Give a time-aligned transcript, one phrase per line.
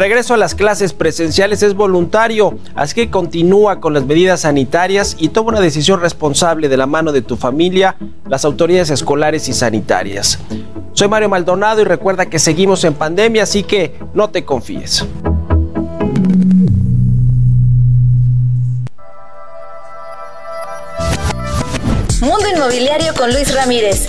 [0.00, 5.28] Regreso a las clases presenciales es voluntario, así que continúa con las medidas sanitarias y
[5.28, 10.38] toma una decisión responsable de la mano de tu familia, las autoridades escolares y sanitarias.
[10.94, 15.04] Soy Mario Maldonado y recuerda que seguimos en pandemia, así que no te confíes.
[22.22, 24.08] Mundo Inmobiliario con Luis Ramírez,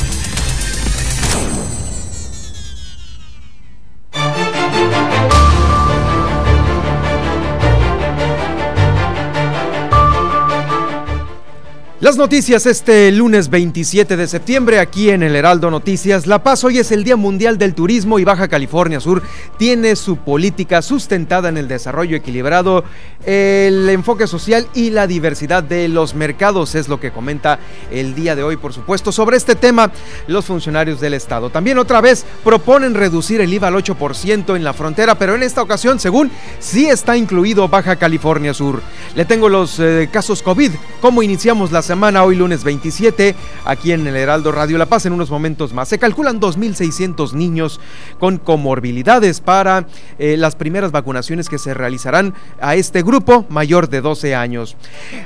[12.17, 16.27] Noticias este lunes 27 de septiembre aquí en el Heraldo Noticias.
[16.27, 19.21] La Paz hoy es el Día Mundial del Turismo y Baja California Sur
[19.57, 22.83] tiene su política sustentada en el desarrollo equilibrado,
[23.25, 27.59] el enfoque social y la diversidad de los mercados, es lo que comenta
[27.91, 29.91] el día de hoy, por supuesto, sobre este tema
[30.27, 31.49] los funcionarios del Estado.
[31.49, 35.61] También otra vez proponen reducir el IVA al 8% en la frontera, pero en esta
[35.61, 38.81] ocasión, según, sí está incluido Baja California Sur.
[39.15, 44.07] Le tengo los eh, casos COVID, cómo iniciamos la semana, hoy lunes 27, aquí en
[44.07, 45.87] el Heraldo Radio La Paz, en unos momentos más.
[45.87, 47.79] Se calculan 2.600 niños
[48.19, 49.85] con comorbilidades para
[50.17, 54.75] eh, las primeras vacunaciones que se realizarán a este grupo mayor de 12 años.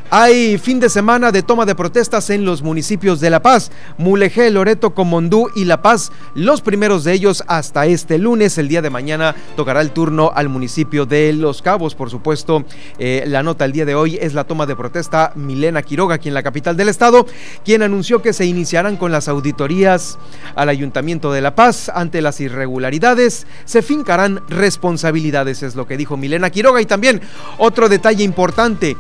[0.10, 4.52] Hay fin de semana de toma de protestas en los municipios de La Paz, Mulegé,
[4.52, 6.12] Loreto, Comondú y La Paz.
[6.34, 10.50] Los primeros de ellos hasta este lunes, el día de mañana, tocará el turno al
[10.50, 12.66] municipio de Los Cabos, por supuesto.
[13.00, 16.34] Eh, la nota el día de hoy es la toma de protesta Milena Quiroga, quien
[16.34, 17.28] la capital del estado,
[17.64, 20.18] quien anunció que se iniciarán con las auditorías
[20.56, 26.18] al Ayuntamiento de La Paz ante las irregularidades, se fincarán responsabilidades, es lo que dijo
[26.18, 26.82] Milena Quiroga.
[26.82, 27.22] Y también
[27.60, 28.98] otro detalle importante.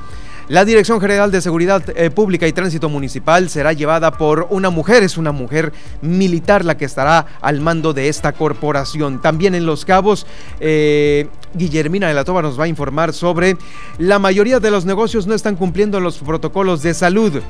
[0.47, 5.01] La Dirección General de Seguridad eh, Pública y Tránsito Municipal será llevada por una mujer,
[5.01, 5.73] es una mujer
[6.03, 9.23] militar la que estará al mando de esta corporación.
[9.23, 10.27] También en Los Cabos,
[10.59, 13.57] eh, Guillermina de la Toba nos va a informar sobre
[13.97, 17.41] la mayoría de los negocios no están cumpliendo los protocolos de salud.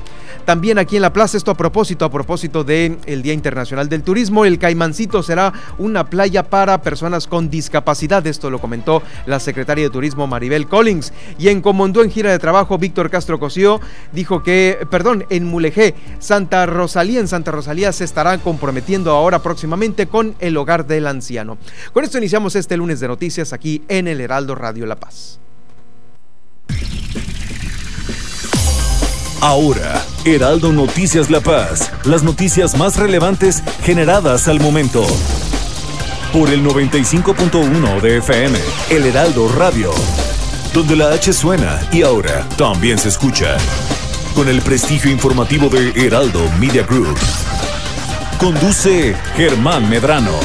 [0.44, 4.02] También aquí en la plaza, esto a propósito, a propósito del el Día Internacional del
[4.02, 8.24] Turismo, el Caimancito será una playa para personas con discapacidad.
[8.26, 11.12] Esto lo comentó la secretaria de Turismo Maribel Collins.
[11.38, 13.80] Y en Comondú, en gira de trabajo, Víctor Castro Cosío
[14.12, 20.06] dijo que, perdón, en Mulegé, Santa Rosalía, en Santa Rosalía se estará comprometiendo ahora próximamente
[20.06, 21.58] con el hogar del anciano.
[21.92, 25.40] Con esto iniciamos este lunes de noticias aquí en el Heraldo Radio La Paz.
[29.40, 35.04] Ahora, Heraldo Noticias La Paz, las noticias más relevantes generadas al momento.
[36.32, 38.58] Por el 95.1 de FM,
[38.90, 39.90] El Heraldo Radio,
[40.76, 43.56] donde la H suena y ahora también se escucha.
[44.34, 47.16] Con el prestigio informativo de Heraldo Media Group.
[48.38, 50.38] Conduce Germán Medrano.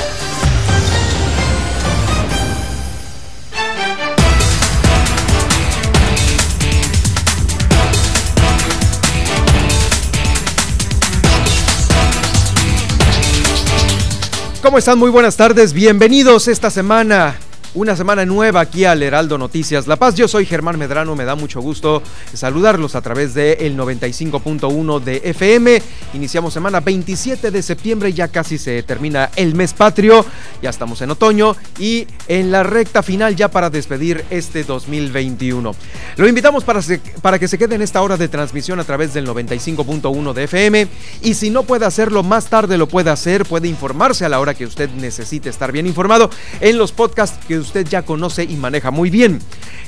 [14.62, 14.98] ¿Cómo están?
[14.98, 15.74] Muy buenas tardes.
[15.74, 17.36] Bienvenidos esta semana
[17.74, 20.16] una semana nueva aquí al Heraldo Noticias La Paz.
[20.16, 22.04] Yo soy Germán Medrano, me da mucho gusto
[22.34, 25.82] saludarlos a través del el 95.1 de FM.
[26.14, 30.26] Iniciamos semana 27 de septiembre, ya casi se termina el mes patrio,
[30.62, 35.74] ya estamos en otoño y en la recta final ya para despedir este 2021.
[36.18, 36.82] Lo invitamos para,
[37.22, 40.88] para que se quede en esta hora de transmisión a través del 95.1 de FM
[41.22, 44.54] y si no puede hacerlo más tarde lo puede hacer, puede informarse a la hora
[44.56, 46.30] que usted necesite estar bien informado
[46.60, 49.40] en los podcasts que usted ya conoce y maneja muy bien.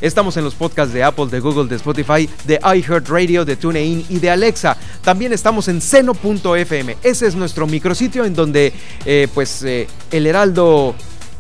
[0.02, 4.20] Estamos en los podcasts de Apple, de Google, de Spotify, de iHeartRadio, de TuneIn y
[4.20, 4.78] de Alexa.
[5.04, 6.98] También estamos en seno.fm.
[7.04, 8.74] Ese es nuestro micrositio en donde
[9.06, 10.96] eh, pues eh, el Heraldo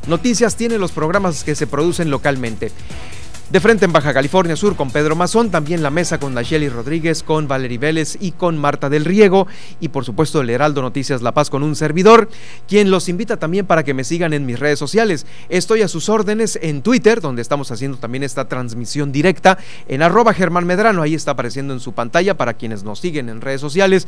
[0.07, 2.71] Noticias tiene los programas que se producen localmente.
[3.53, 7.21] De frente en Baja California Sur con Pedro Mazón, también la mesa con Nacheli Rodríguez,
[7.21, 9.45] con Valery Vélez y con Marta del Riego.
[9.79, 12.29] Y por supuesto el Heraldo Noticias La Paz con un servidor,
[12.67, 15.27] quien los invita también para que me sigan en mis redes sociales.
[15.49, 20.33] Estoy a sus órdenes en Twitter, donde estamos haciendo también esta transmisión directa en arroba
[20.33, 24.07] Germán Medrano, ahí está apareciendo en su pantalla para quienes nos siguen en redes sociales,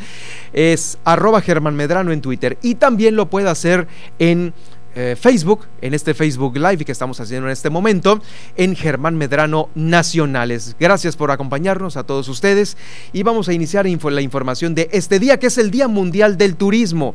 [0.53, 2.57] es arroba Germán Medrano en Twitter.
[2.63, 3.87] Y también lo puede hacer
[4.17, 4.55] en
[4.95, 8.21] eh, Facebook, en este Facebook Live que estamos haciendo en este momento,
[8.55, 10.75] en Germán Medrano Nacionales.
[10.79, 12.77] Gracias por acompañarnos a todos ustedes
[13.13, 16.55] y vamos a iniciar la información de este día, que es el Día Mundial del
[16.55, 17.13] Turismo.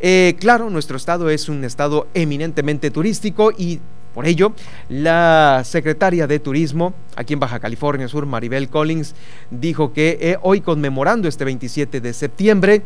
[0.00, 3.80] Eh, claro, nuestro estado es un estado eminentemente turístico y
[4.14, 4.52] por ello,
[4.88, 9.14] la secretaria de Turismo aquí en Baja California Sur, Maribel Collins,
[9.52, 12.82] dijo que eh, hoy conmemorando este 27 de septiembre,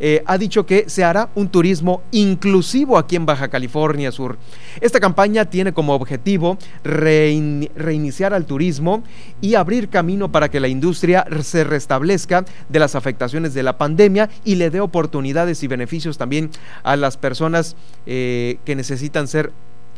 [0.00, 4.38] eh, ha dicho que se hará un turismo inclusivo aquí en Baja California Sur.
[4.80, 9.02] Esta campaña tiene como objetivo reiniciar al turismo
[9.40, 14.30] y abrir camino para que la industria se restablezca de las afectaciones de la pandemia
[14.44, 16.50] y le dé oportunidades y beneficios también
[16.82, 17.76] a las personas
[18.06, 19.52] eh, que necesitan ser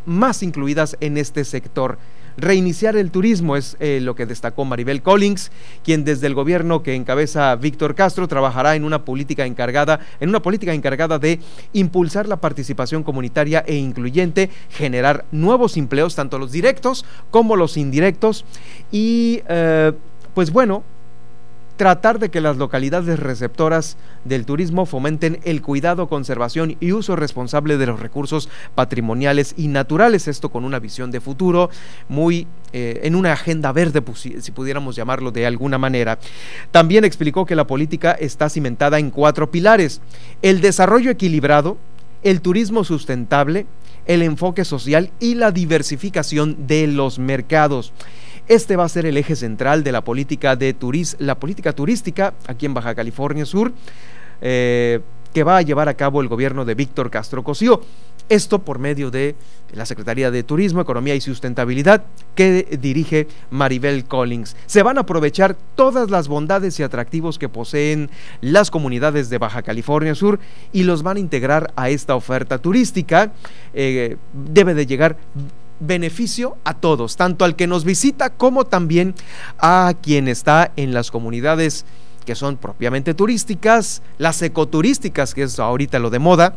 [0.05, 1.99] más incluidas en este sector.
[2.39, 5.51] Reiniciar el turismo es eh, lo que destacó Maribel Collins,
[5.83, 10.43] quien desde el gobierno que encabeza Víctor Castro trabajará en una política encargada, en una
[10.43, 11.41] política encargada de
[11.73, 18.45] impulsar la participación comunitaria e incluyente, generar nuevos empleos, tanto los directos como los indirectos,
[18.93, 19.93] y eh,
[20.35, 20.85] pues bueno,
[21.77, 27.77] tratar de que las localidades receptoras del turismo fomenten el cuidado, conservación y uso responsable
[27.77, 31.71] de los recursos patrimoniales y naturales, esto con una visión de futuro
[32.09, 36.19] muy eh, en una agenda verde, pues, si pudiéramos llamarlo de alguna manera.
[36.71, 40.01] También explicó que la política está cimentada en cuatro pilares,
[40.43, 41.77] el desarrollo equilibrado,
[42.23, 43.67] el turismo sustentable,
[44.07, 47.93] el enfoque social y la diversificación de los mercados.
[48.49, 53.45] Este va a ser el eje central de la política, turística aquí en Baja California
[53.45, 53.73] Sur.
[54.41, 55.01] Eh,
[55.37, 57.83] que va a llevar a cabo el gobierno de Víctor Castro Cosío.
[58.31, 59.35] Esto por medio de
[59.75, 62.05] la Secretaría de Turismo, Economía y Sustentabilidad
[62.35, 64.57] que dirige Maribel Collins.
[64.65, 68.09] Se van a aprovechar todas las bondades y atractivos que poseen
[68.41, 70.41] las comunidades de Baja California Sur
[70.73, 73.31] y los van a integrar a esta oferta turística.
[73.75, 75.19] Eh, debe de llegar
[75.81, 79.15] beneficio a todos, tanto al que nos visita como también
[79.59, 81.85] a quien está en las comunidades
[82.25, 86.55] que son propiamente turísticas, las ecoturísticas, que es ahorita lo de moda,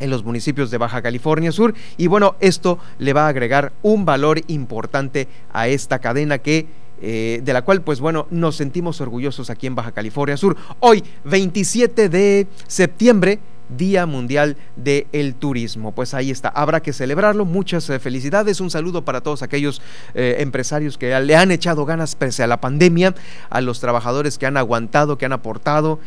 [0.00, 1.74] en los municipios de Baja California Sur.
[1.96, 6.66] Y bueno, esto le va a agregar un valor importante a esta cadena que
[7.00, 10.56] eh, de la cual, pues bueno, nos sentimos orgullosos aquí en Baja California Sur.
[10.80, 13.38] Hoy, 27 de septiembre,
[13.68, 15.92] Día Mundial del Turismo.
[15.92, 17.44] Pues ahí está, habrá que celebrarlo.
[17.44, 19.82] Muchas eh, felicidades, un saludo para todos aquellos
[20.14, 23.14] eh, empresarios que le han echado ganas pese a la pandemia,
[23.50, 25.98] a los trabajadores que han aguantado, que han aportado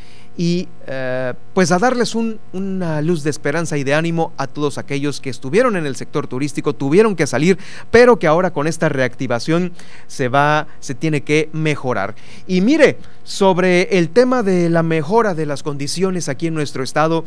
[0.42, 5.22] y eh, pues a darles una luz de esperanza y de ánimo a todos aquellos
[5.22, 7.60] que estuvieron en el sector turístico, tuvieron que salir,
[7.92, 9.72] pero que ahora con esta reactivación
[10.08, 12.16] se va, se tiene que mejorar.
[12.48, 17.24] Y mire, sobre el tema de la mejora de las condiciones aquí en nuestro estado,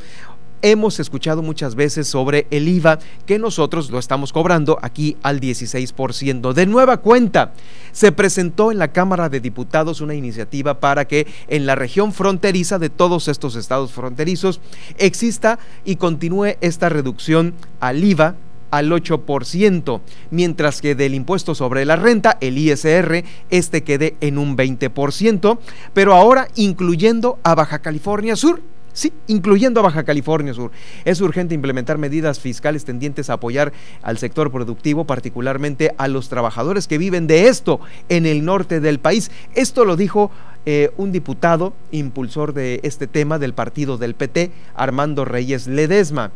[0.64, 6.54] hemos escuchado muchas veces sobre el IVA que nosotros lo estamos cobrando aquí al 16%.
[6.54, 7.52] De nueva cuenta,
[7.92, 12.78] se presentó en la Cámara de Diputados una iniciativa para que en la región fronteriza
[12.78, 14.62] de todos estos estados fronterizos
[14.97, 18.37] exista y continúe esta reducción al IVA
[18.71, 24.56] al 8%, mientras que del impuesto sobre la renta, el ISR, este quede en un
[24.56, 25.59] 20%,
[25.92, 30.71] pero ahora incluyendo a Baja California Sur Sí, incluyendo a Baja California Sur.
[31.05, 33.73] Es urgente implementar medidas fiscales tendientes a apoyar
[34.03, 39.01] al sector productivo, particularmente a los trabajadores que viven de esto en el norte del
[39.01, 39.33] país.
[39.57, 40.31] Esto lo dijo
[40.65, 46.31] eh, un diputado impulsor de este tema del partido del PT, Armando Reyes Ledesma.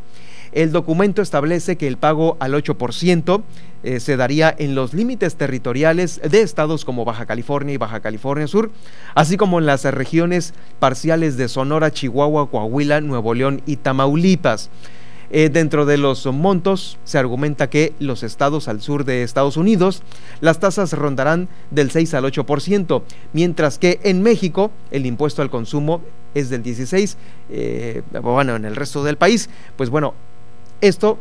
[0.52, 3.43] El documento establece que el pago al 8%
[3.83, 8.47] eh, se daría en los límites territoriales de estados como Baja California y Baja California
[8.47, 8.71] Sur,
[9.14, 14.71] así como en las regiones parciales de Sonora, Chihuahua, Coahuila, Nuevo León y Tamaulipas.
[15.31, 20.02] Eh, dentro de los montos se argumenta que los estados al sur de Estados Unidos
[20.40, 23.02] las tasas rondarán del 6 al 8%,
[23.35, 26.00] mientras que en México el impuesto al consumo
[26.35, 27.19] es del 16,
[27.50, 30.14] eh, bueno, en el resto del país, pues bueno,
[30.80, 31.18] esto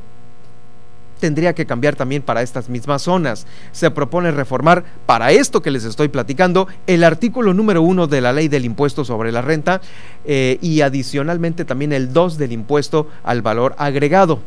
[1.19, 3.45] tendría que cambiar también para estas mismas zonas.
[3.71, 8.33] Se propone reformar para esto que les estoy platicando el artículo número uno de la
[8.33, 9.81] ley del impuesto sobre la renta
[10.25, 14.39] eh, y adicionalmente también el 2 del impuesto al valor agregado.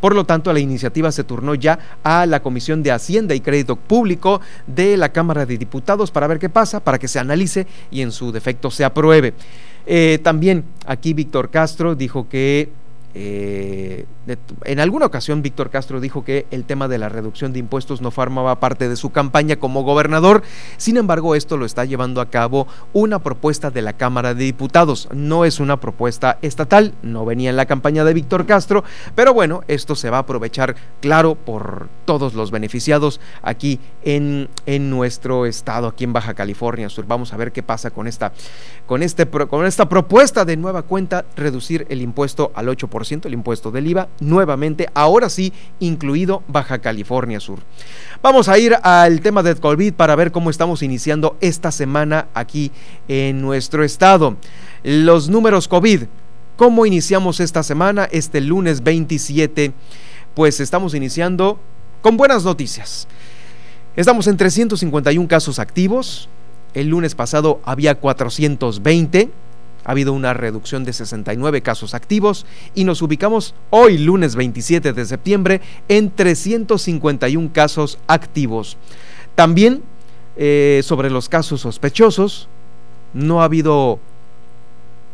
[0.00, 3.76] Por lo tanto, la iniciativa se turnó ya a la Comisión de Hacienda y Crédito
[3.76, 8.02] Público de la Cámara de Diputados para ver qué pasa, para que se analice y
[8.02, 9.32] en su defecto se apruebe.
[9.86, 12.68] Eh, también aquí Víctor Castro dijo que
[13.16, 14.06] eh,
[14.64, 18.10] en alguna ocasión Víctor Castro dijo que el tema de la reducción de impuestos no
[18.10, 20.42] formaba parte de su campaña como gobernador,
[20.78, 25.08] sin embargo esto lo está llevando a cabo una propuesta de la Cámara de Diputados,
[25.12, 28.82] no es una propuesta estatal, no venía en la campaña de Víctor Castro,
[29.14, 34.90] pero bueno, esto se va a aprovechar claro por todos los beneficiados aquí en, en
[34.90, 37.06] nuestro estado, aquí en Baja California Sur.
[37.06, 38.32] Vamos a ver qué pasa con esta,
[38.86, 43.70] con este, con esta propuesta de nueva cuenta, reducir el impuesto al 8% el impuesto
[43.70, 47.60] del IVA, nuevamente, ahora sí, incluido Baja California Sur.
[48.22, 52.72] Vamos a ir al tema del COVID para ver cómo estamos iniciando esta semana aquí
[53.08, 54.36] en nuestro estado.
[54.82, 56.04] Los números COVID,
[56.56, 58.08] ¿cómo iniciamos esta semana?
[58.10, 59.72] Este lunes 27,
[60.34, 61.58] pues estamos iniciando
[62.00, 63.06] con buenas noticias.
[63.96, 66.28] Estamos en 351 casos activos.
[66.74, 69.30] El lunes pasado había 420
[69.84, 75.04] ha habido una reducción de 69 casos activos y nos ubicamos hoy, lunes 27 de
[75.04, 78.76] septiembre, en 351 casos activos.
[79.34, 79.82] También
[80.36, 82.48] eh, sobre los casos sospechosos,
[83.12, 84.00] no ha habido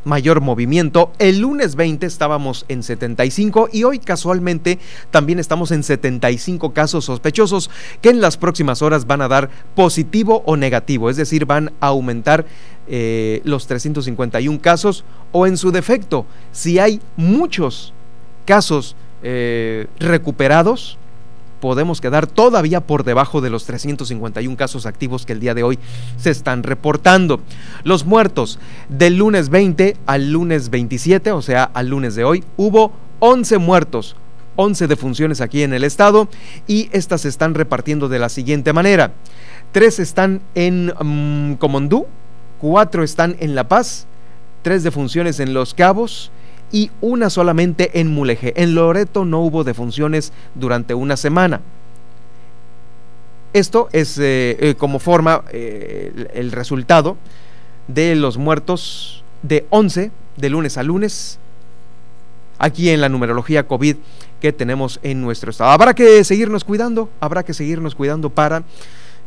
[0.04, 1.12] mayor movimiento.
[1.18, 4.78] El lunes 20 estábamos en 75 y hoy casualmente
[5.10, 10.42] también estamos en 75 casos sospechosos que en las próximas horas van a dar positivo
[10.46, 12.46] o negativo, es decir, van a aumentar
[12.88, 17.92] eh, los 351 casos o en su defecto, si hay muchos
[18.44, 20.98] casos eh, recuperados,
[21.60, 25.78] podemos quedar todavía por debajo de los 351 casos activos que el día de hoy
[26.16, 27.40] se están reportando.
[27.84, 32.92] Los muertos del lunes 20 al lunes 27, o sea, al lunes de hoy, hubo
[33.20, 34.16] 11 muertos.
[34.56, 36.28] 11 defunciones aquí en el estado
[36.66, 39.12] y estas se están repartiendo de la siguiente manera.
[39.72, 42.06] Tres están en um, Comondú,
[42.58, 44.06] cuatro están en La Paz,
[44.62, 46.30] tres defunciones en Los Cabos,
[46.72, 48.52] y una solamente en Mulegé.
[48.56, 51.60] En Loreto no hubo defunciones durante una semana.
[53.52, 57.16] Esto es eh, eh, como forma eh, el resultado
[57.88, 61.38] de los muertos de 11 de lunes a lunes
[62.58, 63.96] aquí en la numerología COVID
[64.40, 65.70] que tenemos en nuestro estado.
[65.70, 68.62] Habrá que seguirnos cuidando, habrá que seguirnos cuidando para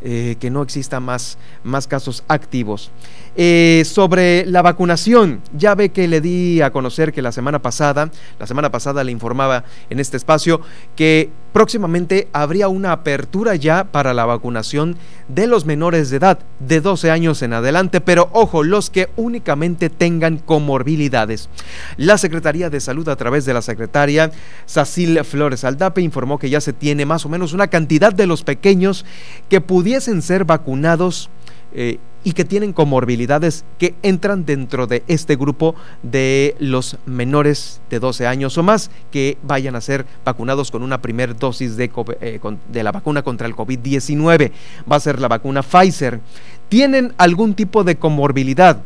[0.02, 2.92] que no exista más, más casos activos.
[3.36, 8.12] Eh, sobre la vacunación, ya ve que le di a conocer que la semana pasada,
[8.38, 10.62] la semana pasada le informaba en este espacio
[10.96, 14.98] que próximamente habría una apertura ya para la vacunación
[15.30, 19.90] de los menores de edad de 12 años en adelante, pero ojo, los que únicamente
[19.90, 21.50] tengan comorbilidades.
[21.98, 24.32] La Secretaría de Salud a través de la secretaria
[24.68, 28.44] Sacil Flores Aldape informó que ya se tiene más o menos una cantidad de los
[28.44, 29.06] pequeños
[29.50, 31.32] que pudiesen ser vacunados
[31.74, 38.00] eh, y que tienen comorbilidades que entran dentro de este grupo de los menores de
[38.00, 42.39] 12 años o más que vayan a ser vacunados con una primera dosis de, eh,
[42.70, 44.51] de, la vacuna contra el COVID-19.
[44.89, 46.22] Va a ser la vacuna Pfizer.
[46.70, 48.82] ¿Tienen algún tipo de comorbilidad?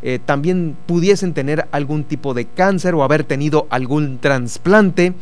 [0.00, 5.14] Eh, también pudiesen tener algún tipo de cáncer o haber tenido algún trasplante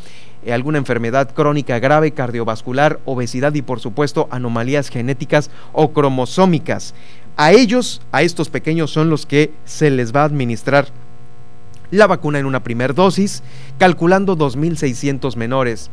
[0.52, 6.94] alguna enfermedad crónica grave, cardiovascular, obesidad y por supuesto anomalías genéticas o cromosómicas.
[7.36, 10.88] A ellos, a estos pequeños son los que se les va a administrar
[11.90, 13.42] la vacuna en una primera dosis,
[13.78, 15.90] calculando 2.600 menores.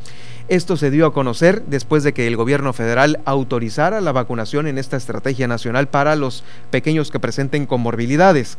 [0.47, 4.77] Esto se dio a conocer después de que el gobierno federal autorizara la vacunación en
[4.77, 8.57] esta estrategia nacional para los pequeños que presenten comorbilidades.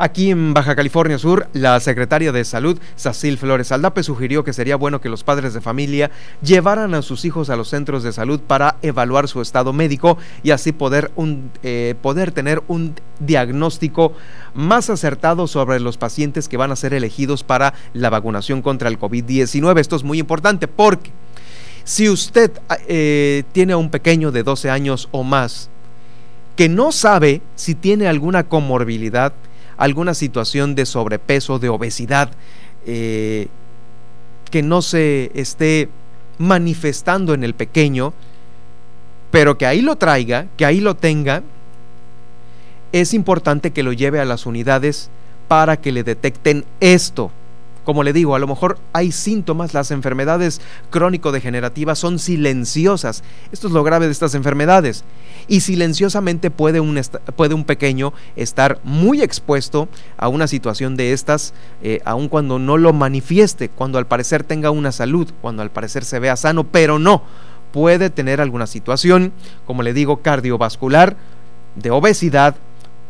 [0.00, 4.76] Aquí en Baja California Sur, la secretaria de Salud, Sacil Flores Aldape, sugirió que sería
[4.76, 8.38] bueno que los padres de familia llevaran a sus hijos a los centros de salud
[8.38, 14.12] para evaluar su estado médico y así poder, un, eh, poder tener un diagnóstico
[14.54, 19.00] más acertado sobre los pacientes que van a ser elegidos para la vacunación contra el
[19.00, 19.80] COVID-19.
[19.80, 21.10] Esto es muy importante porque
[21.82, 22.52] si usted
[22.86, 25.70] eh, tiene a un pequeño de 12 años o más
[26.54, 29.32] que no sabe si tiene alguna comorbilidad,
[29.78, 32.30] alguna situación de sobrepeso, de obesidad,
[32.84, 33.48] eh,
[34.50, 35.88] que no se esté
[36.36, 38.12] manifestando en el pequeño,
[39.30, 41.42] pero que ahí lo traiga, que ahí lo tenga,
[42.92, 45.10] es importante que lo lleve a las unidades
[45.46, 47.30] para que le detecten esto.
[47.88, 53.24] Como le digo, a lo mejor hay síntomas, las enfermedades crónico-degenerativas son silenciosas.
[53.50, 55.04] Esto es lo grave de estas enfermedades.
[55.46, 57.00] Y silenciosamente puede un,
[57.34, 62.76] puede un pequeño estar muy expuesto a una situación de estas, eh, aun cuando no
[62.76, 66.98] lo manifieste, cuando al parecer tenga una salud, cuando al parecer se vea sano, pero
[66.98, 67.22] no.
[67.72, 69.32] Puede tener alguna situación,
[69.66, 71.16] como le digo, cardiovascular,
[71.74, 72.54] de obesidad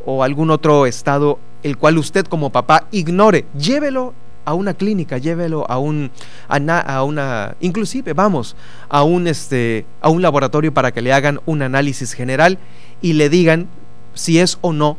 [0.07, 3.45] o algún otro estado el cual usted como papá ignore.
[3.59, 4.15] Llévelo
[4.49, 6.11] a una clínica, llévelo a un
[6.49, 8.57] a, una inclusive vamos
[8.89, 12.59] a un este a un laboratorio para que le hagan un análisis general
[13.03, 13.69] y le digan
[14.15, 14.97] si es o no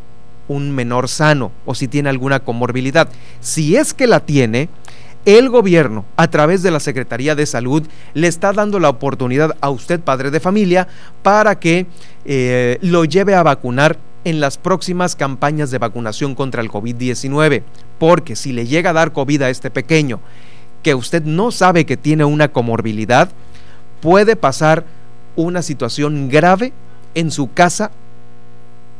[0.47, 3.09] un menor sano o si tiene alguna comorbilidad.
[3.39, 4.69] Si es que la tiene,
[5.25, 9.69] el gobierno, a través de la Secretaría de Salud, le está dando la oportunidad a
[9.69, 10.87] usted, padre de familia,
[11.21, 11.87] para que
[12.25, 17.63] eh, lo lleve a vacunar en las próximas campañas de vacunación contra el COVID-19,
[17.97, 20.19] porque si le llega a dar COVID a este pequeño,
[20.83, 23.29] que usted no sabe que tiene una comorbilidad,
[24.01, 24.85] puede pasar
[25.35, 26.73] una situación grave
[27.15, 27.91] en su casa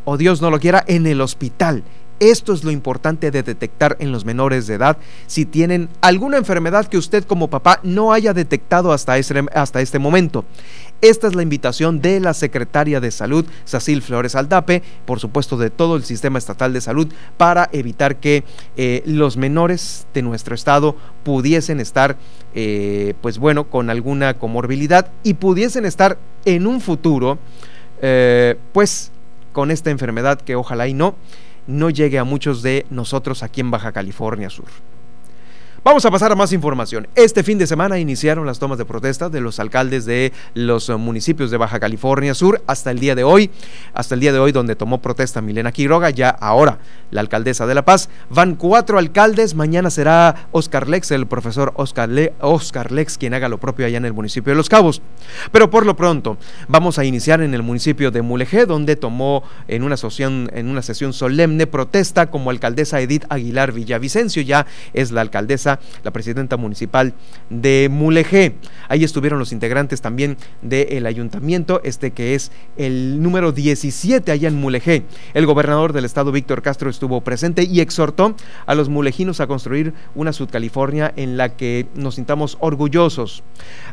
[0.06, 1.84] o Dios no lo quiera, en el hospital.
[2.20, 4.98] Esto es lo importante de detectar en los menores de edad
[5.28, 10.00] si tienen alguna enfermedad que usted como papá no haya detectado hasta este, hasta este
[10.00, 10.46] momento.
[11.02, 15.70] Esta es la invitación de la secretaria de Salud, Sacil Flores Aldape, por supuesto de
[15.70, 18.44] todo el sistema estatal de salud, para evitar que
[18.76, 22.18] eh, los menores de nuestro estado pudiesen estar,
[22.54, 27.40] eh, pues bueno, con alguna comorbilidad y pudiesen estar en un futuro,
[28.02, 29.12] eh, pues
[29.54, 31.16] con esta enfermedad que ojalá y no,
[31.66, 34.68] no llegue a muchos de nosotros aquí en Baja California Sur.
[35.82, 37.08] Vamos a pasar a más información.
[37.16, 41.52] Este fin de semana iniciaron las tomas de protesta de los alcaldes de los municipios
[41.52, 43.50] de Baja California Sur hasta el día de hoy,
[43.94, 46.80] hasta el día de hoy donde tomó protesta Milena Quiroga, ya ahora
[47.12, 48.10] la alcaldesa de La Paz.
[48.30, 52.10] Van cuatro alcaldes, mañana será Oscar Lex, el profesor Oscar,
[52.42, 55.02] Oscar Lex, quien haga lo propio allá en el municipio de Los Cabos.
[55.54, 56.38] Pero por lo pronto,
[56.68, 60.82] vamos a iniciar en el municipio de Mulegé, donde tomó en una, sesión, en una
[60.82, 65.69] sesión solemne protesta como alcaldesa Edith Aguilar Villavicencio, ya es la alcaldesa
[66.04, 67.14] la presidenta municipal
[67.50, 68.56] de Mulegé.
[68.88, 74.56] Ahí estuvieron los integrantes también del ayuntamiento, este que es el número 17 allá en
[74.56, 75.04] Mulegé.
[75.34, 79.94] El gobernador del estado, Víctor Castro, estuvo presente y exhortó a los mulejinos a construir
[80.16, 83.44] una Sudcalifornia en la que nos sintamos orgullosos.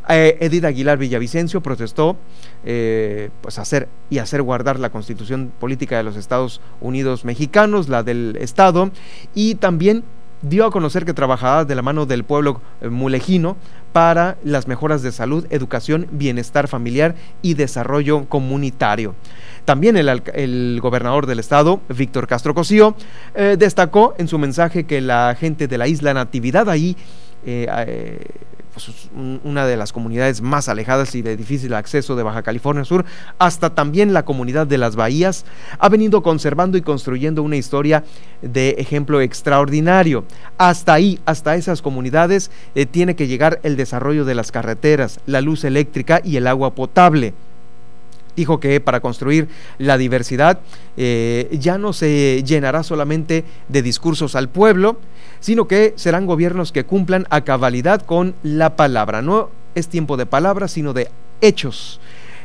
[0.09, 2.17] Eh, Edith Aguilar Villavicencio protestó
[2.65, 8.03] eh, pues hacer y hacer guardar la constitución política de los Estados Unidos mexicanos, la
[8.03, 8.91] del Estado,
[9.35, 10.05] y también
[10.49, 13.57] dio a conocer que trabajaba de la mano del pueblo eh, mulejino
[13.93, 19.15] para las mejoras de salud, educación, bienestar familiar y desarrollo comunitario.
[19.65, 22.95] También el, gobernador del estado, Víctor Castro Cosío,
[23.35, 26.97] eh, destacó en su mensaje que la gente de la isla Natividad ahí
[27.45, 27.67] eh,
[28.77, 29.09] pues,
[29.43, 33.07] una de las comunidades más alejadas y de difícil acceso de Baja California Sur,
[33.39, 35.47] hasta también la comunidad de las bahías,
[35.79, 38.05] ha venido conservando y construyendo una historia
[38.43, 40.27] de ejemplo extraordinario.
[40.59, 45.41] Hasta ahí, hasta esas comunidades, eh, tiene que llegar el desarrollo de las carreteras, la
[45.41, 47.33] luz eléctrica y el agua potable
[48.37, 50.61] dijo que para construir la diversidad
[50.97, 55.01] eh, ya no se llenará solamente de discursos al pueblo,
[55.41, 59.23] sino que serán gobiernos que cumplan a cabalidad con la palabra.
[59.23, 62.01] No es tiempo de palabras, sino de hechos.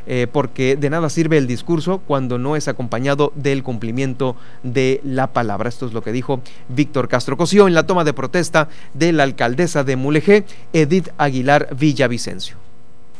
[0.08, 5.28] Eh, porque de nada sirve el discurso cuando no es acompañado del cumplimiento de la
[5.28, 5.70] palabra.
[5.70, 9.24] Esto es lo que dijo Víctor Castro Cosío en la toma de protesta de la
[9.24, 12.56] alcaldesa de Mulegé, Edith Aguilar Villavicencio.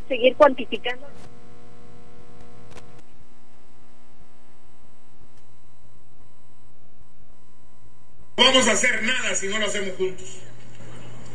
[0.08, 1.06] Seguir cuantificando
[8.42, 10.28] vamos a hacer nada si no lo hacemos juntos.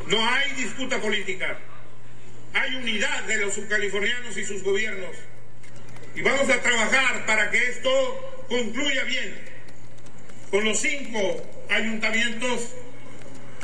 [0.08, 1.58] No hay disputa política.
[2.54, 5.16] Hay unidad de los subcalifornianos y sus gobiernos.
[6.14, 9.56] Y vamos a trabajar para que esto concluya bien
[10.50, 12.70] con los cinco ayuntamientos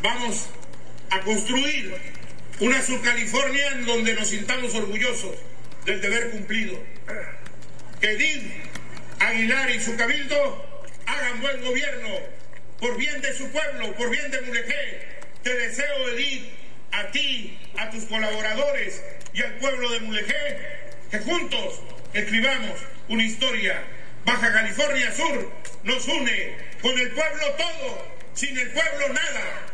[0.03, 0.47] vamos
[1.11, 1.95] a construir
[2.61, 5.37] una subcalifornia en donde nos sintamos orgullosos
[5.85, 6.79] del deber cumplido.
[8.01, 8.53] Que
[9.21, 12.09] Aguilar y su cabildo hagan buen gobierno
[12.83, 15.07] por bien de su pueblo, por bien de Mulegé.
[15.45, 16.53] Te deseo, Edith,
[16.91, 19.01] a ti, a tus colaboradores
[19.33, 20.59] y al pueblo de Mulegé,
[21.09, 21.81] que juntos
[22.13, 23.81] escribamos una historia.
[24.25, 25.53] Baja California Sur
[25.85, 29.72] nos une con el pueblo todo, sin el pueblo nada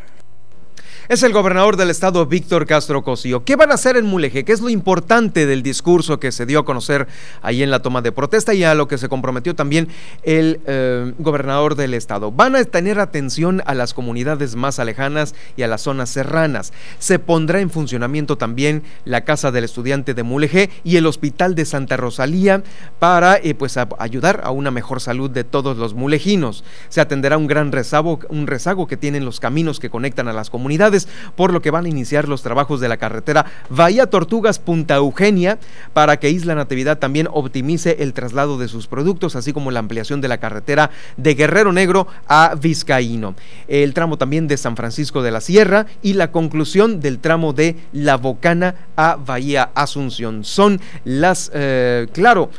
[1.09, 3.42] es el gobernador del estado Víctor Castro Cosío.
[3.42, 4.44] ¿Qué van a hacer en Mulegé?
[4.44, 7.09] ¿Qué es lo importante del discurso que se dio a conocer
[7.40, 9.88] ahí en la toma de protesta y a lo que se comprometió también
[10.23, 12.31] el eh, gobernador del estado?
[12.31, 16.75] Van a tener atención a las comunidades más alejanas y a las zonas serranas.
[16.99, 21.64] Se pondrá en funcionamiento también la Casa del Estudiante de Mulegé y el Hospital de
[21.64, 22.62] Santa Rosalía
[22.99, 26.64] para eh, pues, ayudar a una mejor salud de todos los mulejinos.
[26.90, 30.51] Se atenderá un gran rezago, un rezago que tienen los caminos que conectan a las
[30.51, 30.97] comunidades
[31.37, 35.58] por lo que van a iniciar los trabajos de la carretera Bahía Tortugas Punta Eugenia
[35.92, 40.20] para que Isla Natividad también optimice el traslado de sus productos, así como la ampliación
[40.20, 43.34] de la carretera de Guerrero Negro a Vizcaíno.
[43.68, 47.76] El tramo también de San Francisco de la Sierra y la conclusión del tramo de
[47.92, 50.44] La Bocana a Bahía Asunción.
[50.44, 52.50] Son las, eh, claro,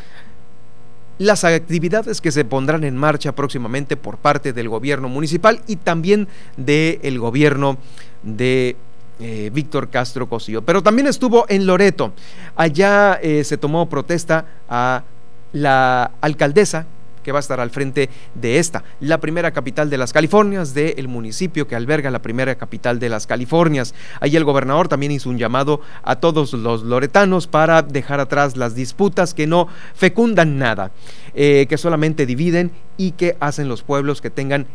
[1.19, 6.28] las actividades que se pondrán en marcha próximamente por parte del gobierno municipal y también
[6.56, 7.78] del gobierno
[8.23, 8.75] de
[9.19, 10.62] eh, Víctor Castro Cosío.
[10.62, 12.13] Pero también estuvo en Loreto.
[12.55, 15.03] Allá eh, se tomó protesta a
[15.51, 16.86] la alcaldesa
[17.23, 21.08] que va a estar al frente de esta, la primera capital de las Californias, del
[21.08, 23.93] municipio que alberga la primera capital de las Californias.
[24.19, 28.73] Allí el gobernador también hizo un llamado a todos los loretanos para dejar atrás las
[28.73, 30.91] disputas que no fecundan nada,
[31.34, 34.65] eh, que solamente dividen y que hacen los pueblos que tengan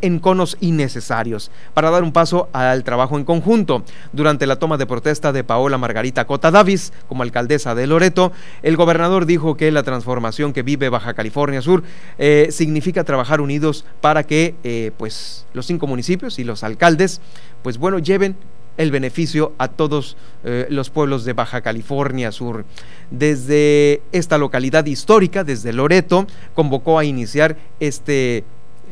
[0.00, 3.82] en conos innecesarios para dar un paso al trabajo en conjunto.
[4.12, 8.32] Durante la toma de protesta de Paola Margarita Cota Davis como alcaldesa de Loreto,
[8.62, 11.82] el gobernador dijo que la transformación que vive Baja California Sur
[12.18, 17.20] eh, significa trabajar unidos para que eh, pues los cinco municipios y los alcaldes
[17.62, 18.36] pues bueno lleven
[18.76, 22.64] el beneficio a todos eh, los pueblos de Baja California Sur.
[23.10, 28.44] Desde esta localidad histórica, desde Loreto, convocó a iniciar este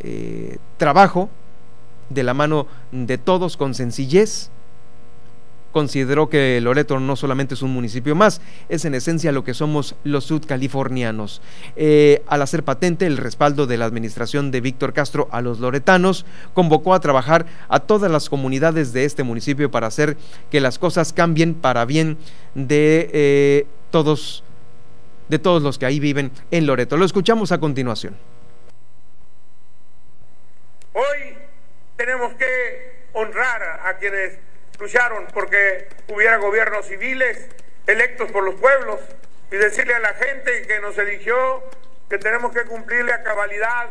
[0.02, 1.30] eh, trabajo
[2.10, 4.50] de la mano de todos con sencillez.
[5.72, 9.96] Consideró que Loreto no solamente es un municipio más, es en esencia lo que somos
[10.04, 11.42] los sudcalifornianos.
[11.74, 16.26] Eh, al hacer patente el respaldo de la administración de Víctor Castro a los loretanos,
[16.54, 20.16] convocó a trabajar a todas las comunidades de este municipio para hacer
[20.48, 22.18] que las cosas cambien para bien
[22.54, 24.44] de eh, todos
[25.28, 26.96] de todos los que ahí viven en Loreto.
[26.96, 28.14] Lo escuchamos a continuación.
[30.96, 31.36] Hoy
[31.96, 34.38] tenemos que honrar a quienes
[34.78, 37.48] lucharon porque hubiera gobiernos civiles
[37.88, 39.00] electos por los pueblos
[39.50, 41.64] y decirle a la gente que nos eligió
[42.08, 43.88] que tenemos que cumplirle a cabalidad,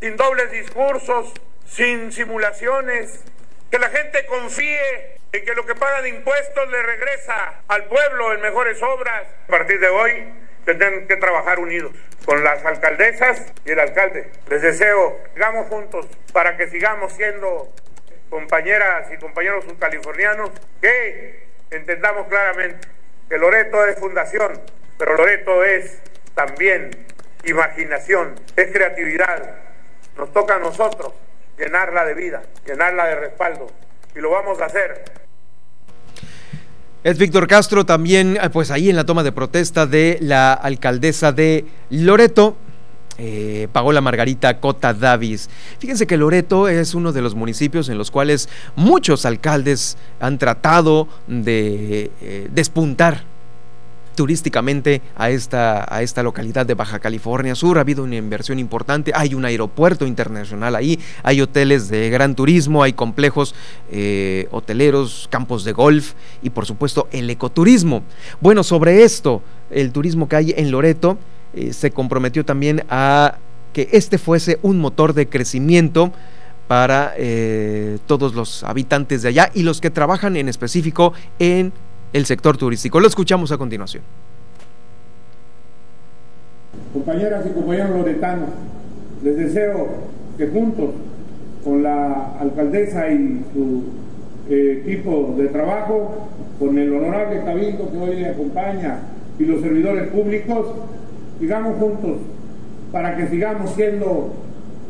[0.00, 1.32] sin dobles discursos,
[1.66, 3.24] sin simulaciones,
[3.70, 8.34] que la gente confíe en que lo que paga de impuestos le regresa al pueblo
[8.34, 9.26] en mejores obras.
[9.44, 10.30] A partir de hoy
[10.64, 11.92] tendrán que trabajar unidos
[12.24, 14.30] con las alcaldesas y el alcalde.
[14.48, 17.70] Les deseo, sigamos juntos para que sigamos siendo
[18.30, 20.50] compañeras y compañeros californianos
[20.80, 22.88] que entendamos claramente
[23.28, 24.60] que Loreto es fundación,
[24.98, 26.00] pero Loreto es
[26.34, 26.90] también
[27.44, 29.56] imaginación, es creatividad.
[30.16, 31.12] Nos toca a nosotros
[31.58, 33.70] llenarla de vida, llenarla de respaldo
[34.14, 35.04] y lo vamos a hacer
[37.04, 41.32] es Víctor Castro también, eh, pues ahí en la toma de protesta de la alcaldesa
[41.32, 42.56] de Loreto.
[43.16, 45.48] Eh, Paola Margarita Cota Davis.
[45.78, 51.06] Fíjense que Loreto es uno de los municipios en los cuales muchos alcaldes han tratado
[51.28, 53.22] de eh, despuntar
[54.14, 57.78] turísticamente a esta, a esta localidad de Baja California Sur.
[57.78, 62.82] Ha habido una inversión importante, hay un aeropuerto internacional ahí, hay hoteles de gran turismo,
[62.82, 63.54] hay complejos
[63.90, 68.02] eh, hoteleros, campos de golf y por supuesto el ecoturismo.
[68.40, 71.18] Bueno, sobre esto, el turismo que hay en Loreto
[71.54, 73.38] eh, se comprometió también a
[73.72, 76.12] que este fuese un motor de crecimiento
[76.68, 81.72] para eh, todos los habitantes de allá y los que trabajan en específico en
[82.14, 83.00] el sector turístico.
[83.00, 84.02] Lo escuchamos a continuación.
[86.92, 88.50] Compañeras y compañeros loretanos,
[89.24, 89.88] les deseo
[90.38, 90.90] que juntos
[91.64, 93.82] con la alcaldesa y su
[94.48, 96.28] eh, equipo de trabajo,
[96.60, 99.00] con el honorable cabildo que hoy le acompaña
[99.36, 100.66] y los servidores públicos,
[101.40, 102.18] sigamos juntos
[102.92, 104.32] para que sigamos siendo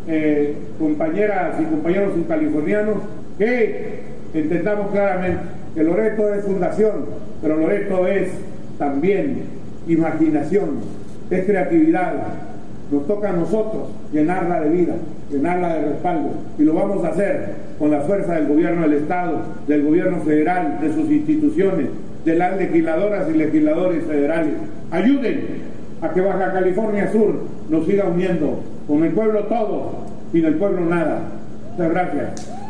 [0.07, 2.97] eh, compañeras y compañeros californianos
[3.39, 4.01] que
[4.35, 7.07] entendamos claramente que Loreto es fundación,
[7.43, 8.31] pero Loreto es
[8.79, 9.43] también
[9.89, 10.81] imaginación,
[11.31, 12.15] es creatividad.
[12.91, 14.95] Nos toca a nosotros llenarla de vida,
[15.31, 19.41] llenarla de respaldo, y lo vamos a hacer con la fuerza del gobierno del Estado,
[19.67, 21.87] del gobierno federal, de sus instituciones,
[22.25, 24.55] de las legisladoras y legisladores federales.
[24.91, 25.41] Ayuden
[26.03, 29.93] a que Baja California Sur nos siga uniendo, con el pueblo todo,
[30.31, 31.21] sin el pueblo nada.
[31.73, 32.63] Muchas gracias.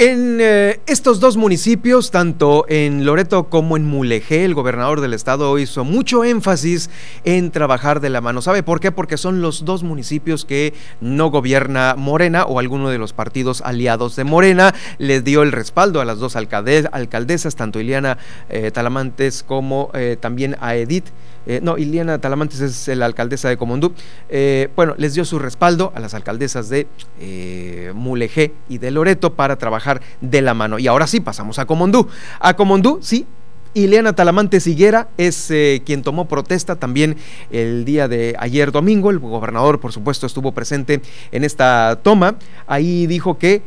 [0.00, 5.58] En eh, estos dos municipios, tanto en Loreto como en Mulegé, el gobernador del estado
[5.58, 6.88] hizo mucho énfasis
[7.24, 8.40] en trabajar de la mano.
[8.40, 8.92] ¿Sabe por qué?
[8.92, 14.14] Porque son los dos municipios que no gobierna Morena o alguno de los partidos aliados
[14.14, 14.72] de Morena.
[14.98, 18.18] Le dio el respaldo a las dos alcaldesas, tanto Iliana
[18.50, 21.06] eh, Talamantes como eh, también a Edith.
[21.48, 23.94] Eh, no, Iliana Talamantes es la alcaldesa de Comondú,
[24.28, 26.86] eh, bueno, les dio su respaldo a las alcaldesas de
[27.18, 30.78] eh, Mulegé y de Loreto para trabajar de la mano.
[30.78, 32.06] Y ahora sí, pasamos a Comondú.
[32.38, 33.26] A Comondú, sí,
[33.72, 35.52] Ileana Talamantes Higuera es
[35.86, 37.16] quien tomó protesta también
[37.50, 39.10] el día de ayer domingo.
[39.10, 41.00] El gobernador, por supuesto, estuvo presente
[41.32, 42.36] en esta toma.
[42.66, 43.62] Ahí dijo que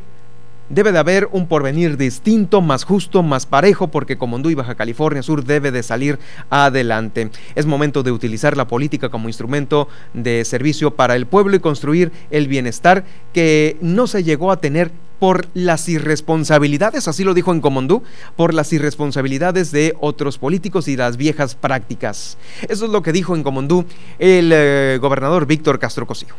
[0.71, 5.21] Debe de haber un porvenir distinto, más justo, más parejo, porque Comondú y Baja California
[5.21, 6.17] Sur debe de salir
[6.49, 7.29] adelante.
[7.55, 12.13] Es momento de utilizar la política como instrumento de servicio para el pueblo y construir
[12.29, 13.03] el bienestar
[13.33, 18.03] que no se llegó a tener por las irresponsabilidades, así lo dijo en Comondú,
[18.37, 22.37] por las irresponsabilidades de otros políticos y las viejas prácticas.
[22.69, 23.83] Eso es lo que dijo en Comondú
[24.19, 26.33] el eh, gobernador Víctor Castro Cosío.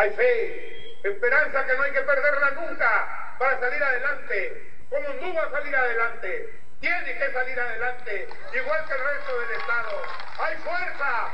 [0.00, 4.66] Hay fe, esperanza que no hay que perderla nunca para salir adelante.
[4.88, 10.02] Como va a salir adelante, tiene que salir adelante, igual que el resto del Estado.
[10.40, 11.28] Hay fuerza,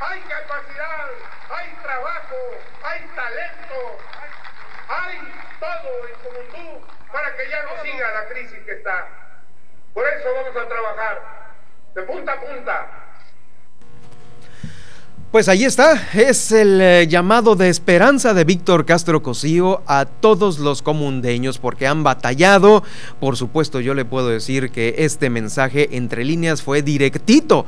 [0.00, 1.10] hay capacidad,
[1.48, 2.36] hay trabajo,
[2.82, 3.98] hay talento,
[4.88, 9.06] hay, todo en Comundú para que ya no siga la crisis que está.
[9.94, 11.22] Por eso vamos a trabajar
[11.94, 12.86] de punta a punta
[15.30, 20.58] pues ahí está, es el eh, llamado de esperanza de Víctor Castro Cosío a todos
[20.58, 22.82] los comundeños porque han batallado.
[23.20, 27.66] Por supuesto, yo le puedo decir que este mensaje entre líneas fue directito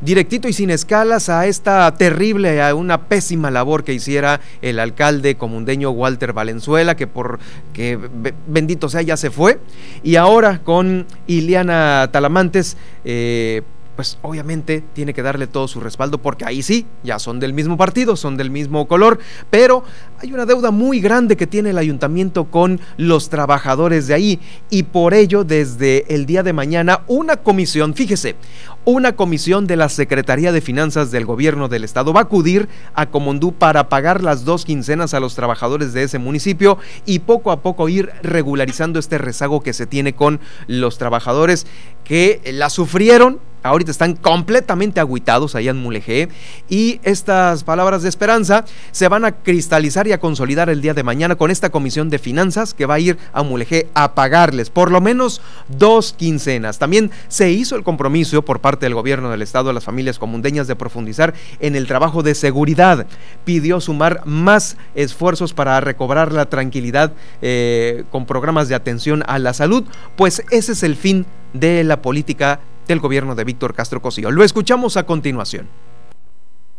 [0.00, 5.36] directito y sin escalas a esta terrible, a una pésima labor que hiciera el alcalde
[5.36, 7.38] comundeño Walter Valenzuela, que por
[7.72, 7.98] que
[8.46, 9.58] bendito sea ya se fue,
[10.02, 13.62] y ahora con Iliana Talamantes, eh,
[13.96, 17.76] pues obviamente tiene que darle todo su respaldo porque ahí sí, ya son del mismo
[17.76, 19.18] partido, son del mismo color,
[19.50, 19.82] pero
[20.20, 24.84] hay una deuda muy grande que tiene el ayuntamiento con los trabajadores de ahí y
[24.84, 28.36] por ello desde el día de mañana una comisión, fíjese,
[28.84, 33.06] una comisión de la Secretaría de Finanzas del Gobierno del Estado va a acudir a
[33.06, 37.62] Comondú para pagar las dos quincenas a los trabajadores de ese municipio y poco a
[37.62, 41.66] poco ir regularizando este rezago que se tiene con los trabajadores
[42.04, 46.28] que la sufrieron ahorita están completamente aguitados allá en Mulegé
[46.68, 51.02] y estas palabras de esperanza se van a cristalizar y a consolidar el día de
[51.02, 54.90] mañana con esta comisión de finanzas que va a ir a Mulegé a pagarles por
[54.90, 56.78] lo menos dos quincenas.
[56.78, 60.66] También se hizo el compromiso por parte del gobierno del estado a las familias comundeñas
[60.66, 63.06] de profundizar en el trabajo de seguridad.
[63.44, 69.54] Pidió sumar más esfuerzos para recobrar la tranquilidad eh, con programas de atención a la
[69.54, 69.84] salud,
[70.16, 74.30] pues ese es el fin de la política del gobierno de Víctor Castro Cosío.
[74.30, 75.66] Lo escuchamos a continuación.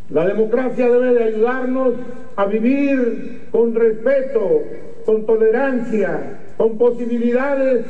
[0.09, 1.93] La democracia debe de ayudarnos
[2.37, 4.61] a vivir con respeto,
[5.05, 7.85] con tolerancia, con posibilidades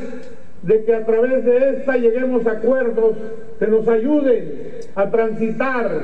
[0.64, 3.16] de que a través de esta lleguemos a acuerdos
[3.60, 6.02] que nos ayuden a transitar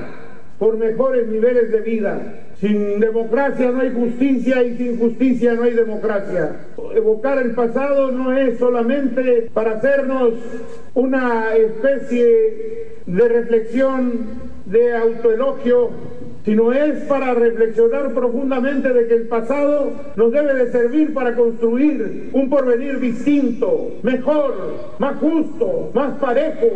[0.60, 2.22] por mejores niveles de vida.
[2.60, 6.56] Sin democracia no hay justicia y sin justicia no hay democracia.
[6.96, 10.34] Evocar el pasado no es solamente para hacernos
[10.96, 15.90] una especie de reflexión, de autoelogio,
[16.46, 22.30] sino es para reflexionar profundamente de que el pasado nos debe de servir para construir
[22.34, 24.54] un porvenir distinto, mejor,
[25.00, 26.68] más justo, más parejo,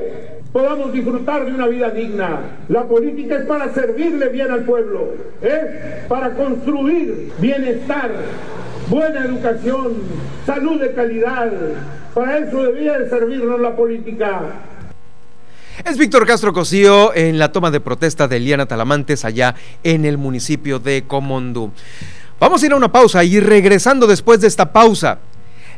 [0.53, 2.39] podamos disfrutar de una vida digna.
[2.69, 5.09] La política es para servirle bien al pueblo,
[5.41, 8.11] es para construir bienestar,
[8.89, 9.93] buena educación,
[10.45, 11.51] salud de calidad.
[12.17, 14.41] Para eso debía de servirnos la política.
[15.85, 19.53] Es Víctor Castro Cosío en la toma de protesta de Eliana Talamantes allá
[19.83, 21.71] en el municipio de Comondú.
[22.39, 25.19] Vamos a ir a una pausa y regresando después de esta pausa,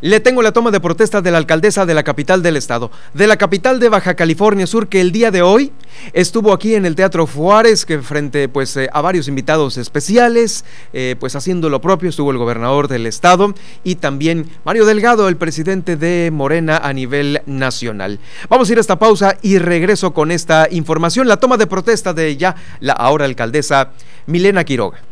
[0.02, 3.28] Le tengo la toma de protesta de la alcaldesa de la capital del estado, de
[3.28, 5.74] la capital de Baja California Sur, que el día de hoy
[6.14, 11.18] estuvo aquí en el Teatro Juárez, que frente pues eh, a varios invitados especiales, eh,
[11.20, 15.98] pues haciendo lo propio, estuvo el gobernador del estado y también Mario Delgado, el presidente
[15.98, 18.20] de Morena a nivel nacional.
[18.48, 22.14] Vamos a ir a esta pausa y regreso con esta información, la toma de protesta
[22.14, 23.92] de ya la ahora alcaldesa
[24.28, 25.09] Milena Quiroga.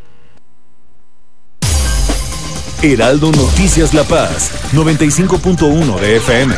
[2.82, 6.56] Heraldo Noticias La Paz, 95.1 de FM.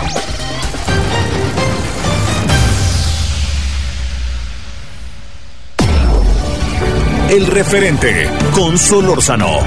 [7.29, 9.59] El referente con Solórzano.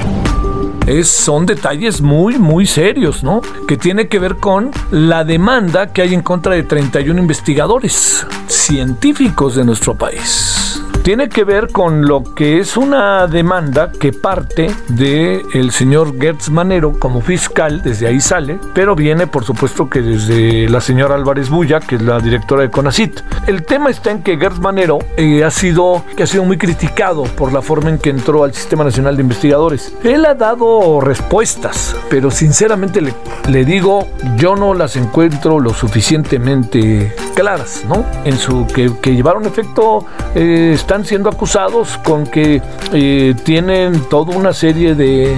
[0.85, 3.41] Es, son detalles muy, muy serios, ¿no?
[3.67, 9.55] Que tiene que ver con la demanda que hay en contra de 31 investigadores científicos
[9.55, 10.72] de nuestro país
[11.03, 16.49] tiene que ver con lo que es una demanda que parte de el señor Gertz
[16.49, 21.49] Manero como fiscal, desde ahí sale, pero viene por supuesto que desde la señora Álvarez
[21.49, 23.19] Bulla, que es la directora de CONACIT.
[23.47, 27.23] El tema está en que Gertz Manero eh, ha sido que ha sido muy criticado
[27.23, 29.93] por la forma en que entró al Sistema Nacional de Investigadores.
[30.05, 37.83] Él ha dado respuestas, pero sinceramente le, digo, yo no las encuentro lo suficientemente claras,
[37.89, 38.05] ¿no?
[38.23, 44.37] En su que, que llevaron efecto eh, están siendo acusados con que eh, tienen toda
[44.37, 45.35] una serie de,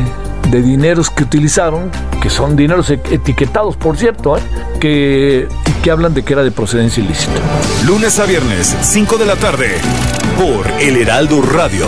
[0.51, 1.89] de, dineros que utilizaron,
[2.21, 4.41] que son dineros e-, etiquetados, por cierto, ¿eh?
[4.81, 5.47] que,
[5.81, 7.39] que hablan de que era de procedencia ilícita.
[7.85, 9.77] Lunes a viernes, 5 de la tarde,
[10.37, 11.85] por El Heraldo Radio.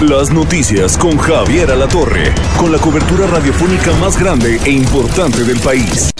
[0.00, 6.13] Las noticias con Javier Alatorre, con la cobertura radiofónica más grande e importante del país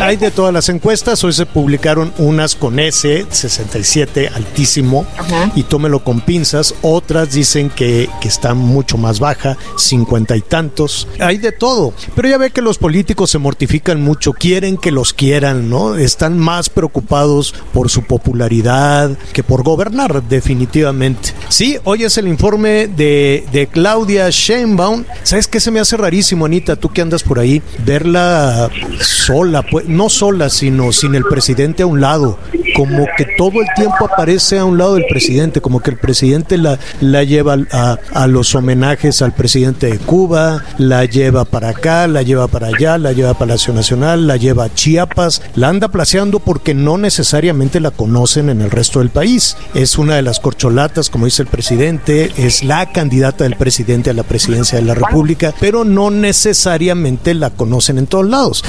[0.00, 1.22] hay de todas las encuestas.
[1.24, 5.50] Hoy se publicaron unas con S, 67, altísimo, Ajá.
[5.54, 6.74] y tómelo con pinzas.
[6.82, 11.08] Otras dicen que, que está mucho más baja, 50 y tantos.
[11.18, 11.92] Hay de todo.
[12.14, 15.96] Pero ya ve que los políticos se mortifican mucho, quieren que los quieran, ¿no?
[15.96, 21.32] Están más preocupados por su popularidad que por gobernar, definitivamente.
[21.48, 25.04] Sí, hoy es el informe de, de Claudia Sheinbaum.
[25.22, 26.76] ¿Sabes qué se me hace rarísimo, Anita?
[26.76, 31.86] Tú que andas por ahí, verla sola, pues no sola, sino sin el presidente a
[31.86, 32.38] un lado,
[32.74, 36.58] como que todo el tiempo aparece a un lado del presidente, como que el presidente
[36.58, 42.06] la, la lleva a, a los homenajes al presidente de Cuba, la lleva para acá,
[42.06, 45.88] la lleva para allá, la lleva a Palacio Nacional, la lleva a Chiapas, la anda
[45.88, 49.56] placeando porque no necesariamente la conocen en el resto del país.
[49.74, 54.14] Es una de las corcholatas, como dice el presidente, es la candidata del presidente a
[54.14, 58.64] la presidencia de la República, pero no necesariamente la conocen en todos lados.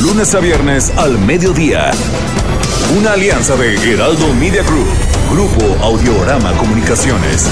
[0.00, 0.57] Lunes a viernes
[0.96, 1.92] al mediodía.
[2.98, 4.88] Una alianza de Heraldo Media Group,
[5.30, 7.46] Grupo Audiorama Comunicaciones.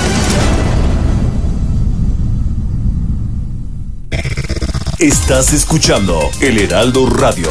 [4.99, 7.51] Estás escuchando El Heraldo Radio.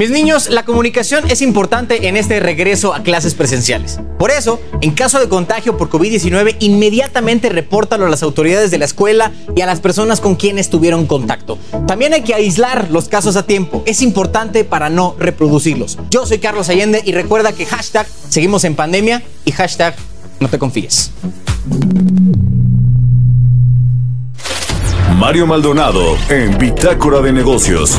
[0.00, 4.00] Mis niños, la comunicación es importante en este regreso a clases presenciales.
[4.18, 8.86] Por eso, en caso de contagio por COVID-19, inmediatamente repórtalo a las autoridades de la
[8.86, 11.58] escuela y a las personas con quienes tuvieron contacto.
[11.86, 13.82] También hay que aislar los casos a tiempo.
[13.84, 15.98] Es importante para no reproducirlos.
[16.08, 19.94] Yo soy Carlos Allende y recuerda que hashtag seguimos en pandemia y hashtag
[20.40, 21.10] no te confíes.
[25.14, 27.98] Mario Maldonado en Bitácora de Negocios.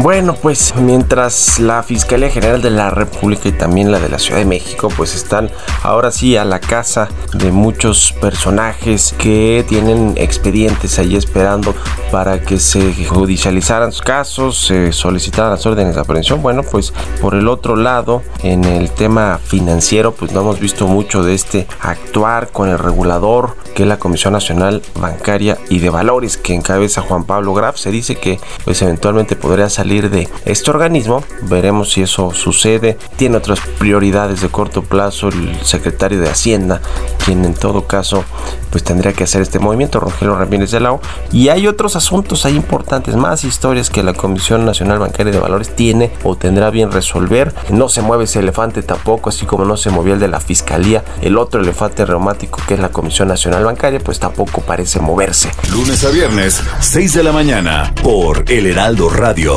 [0.00, 4.38] Bueno, pues mientras la Fiscalía General de la República y también la de la Ciudad
[4.38, 5.50] de México pues están
[5.82, 11.74] ahora sí a la casa de muchos personajes que tienen expedientes ahí esperando
[12.12, 16.42] para que se judicializaran sus casos, se solicitaran las órdenes de aprehensión.
[16.42, 21.24] Bueno, pues por el otro lado, en el tema financiero pues no hemos visto mucho
[21.24, 26.36] de este actuar con el regulador que es la Comisión Nacional Bancaria y de Valores
[26.36, 27.76] que encabeza Juan Pablo Graf.
[27.76, 31.24] Se dice que pues eventualmente podría salir salir de este organismo.
[31.42, 32.98] Veremos si eso sucede.
[33.16, 36.82] Tiene otras prioridades de corto plazo el secretario de Hacienda,
[37.24, 38.22] quien en todo caso
[38.70, 41.00] pues tendría que hacer este movimiento, Rogelio Ramírez de Lao.
[41.32, 45.74] Y hay otros asuntos ahí importantes, más historias que la Comisión Nacional Bancaria de Valores
[45.74, 47.54] tiene o tendrá bien resolver.
[47.70, 51.02] No se mueve ese elefante tampoco, así como no se movió el de la Fiscalía.
[51.22, 55.50] El otro elefante reumático que es la Comisión Nacional Bancaria, pues tampoco parece moverse.
[55.72, 59.56] Lunes a viernes, 6 de la mañana, por El Heraldo Radio.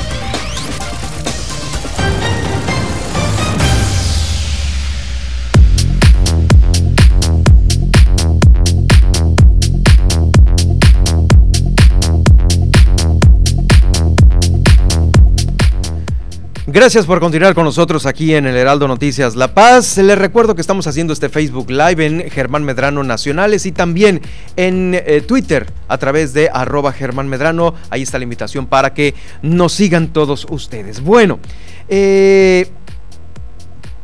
[16.73, 19.97] Gracias por continuar con nosotros aquí en el Heraldo Noticias La Paz.
[19.97, 24.21] Les recuerdo que estamos haciendo este Facebook Live en Germán Medrano Nacionales y también
[24.55, 27.73] en eh, Twitter a través de arroba Germán Medrano.
[27.89, 31.01] Ahí está la invitación para que nos sigan todos ustedes.
[31.01, 31.39] Bueno,
[31.89, 32.69] eh,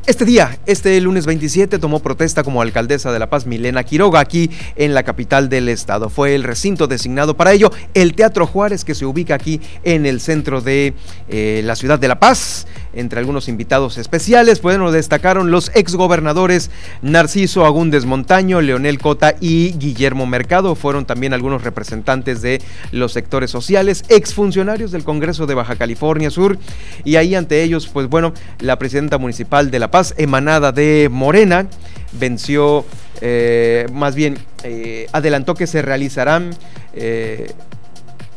[0.07, 4.49] este día, este lunes 27, tomó protesta como alcaldesa de La Paz Milena Quiroga aquí
[4.77, 6.09] en la capital del estado.
[6.09, 10.21] Fue el recinto designado para ello, el Teatro Juárez, que se ubica aquí en el
[10.21, 10.93] centro de
[11.27, 12.67] eh, la ciudad de La Paz.
[12.93, 16.71] Entre algunos invitados especiales, bueno, destacaron los exgobernadores
[17.01, 20.75] Narciso Agúndez Montaño, Leonel Cota y Guillermo Mercado.
[20.75, 22.61] Fueron también algunos representantes de
[22.91, 26.57] los sectores sociales, exfuncionarios del Congreso de Baja California Sur.
[27.03, 31.67] Y ahí ante ellos, pues bueno, la presidenta municipal de La Paz, emanada de Morena,
[32.13, 32.85] venció,
[33.21, 36.51] eh, más bien, eh, adelantó que se realizarán
[36.93, 37.51] eh,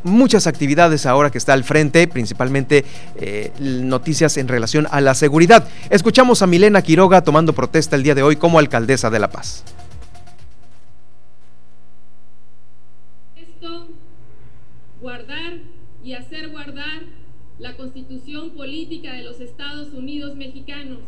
[0.02, 2.84] muchas actividades ahora que está al frente, principalmente
[3.16, 5.68] eh, noticias en relación a la seguridad.
[5.90, 9.64] Escuchamos a Milena Quiroga tomando protesta el día de hoy como alcaldesa de La Paz.
[13.36, 13.88] Esto,
[15.00, 15.58] guardar
[16.04, 17.02] y hacer guardar
[17.58, 21.00] la constitución política de los Estados Unidos mexicanos,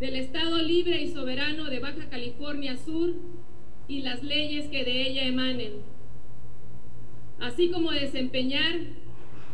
[0.00, 3.10] del Estado libre y soberano de Baja California Sur
[3.86, 5.74] y las leyes que de ella emanen
[7.42, 8.78] así como desempeñar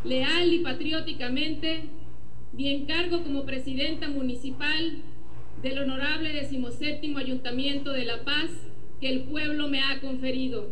[0.03, 1.81] leal y patrióticamente
[2.53, 4.99] mi encargo como presidenta municipal
[5.61, 8.51] del honorable decimoséptimo Ayuntamiento de La Paz
[9.01, 10.69] que el pueblo me ha conferido,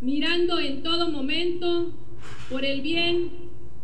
[0.00, 1.92] mirando en todo momento
[2.50, 3.30] por el bien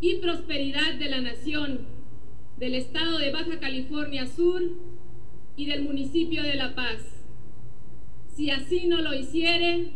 [0.00, 1.80] y prosperidad de la nación,
[2.56, 4.62] del estado de Baja California Sur
[5.56, 7.02] y del municipio de La Paz.
[8.34, 9.90] Si así no lo hiciere,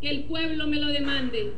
[0.00, 1.52] que el pueblo me lo demande.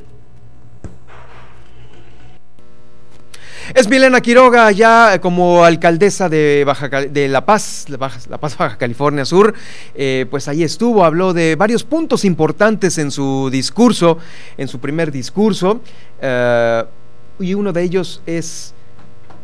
[3.74, 9.24] Es Milena Quiroga, ya como alcaldesa de, Baja, de La Paz, La Paz, Baja California
[9.24, 9.55] Sur,
[9.95, 14.18] eh, pues ahí estuvo, habló de varios puntos importantes en su discurso,
[14.57, 15.82] en su primer discurso,
[16.20, 16.84] eh,
[17.38, 18.74] y uno de ellos es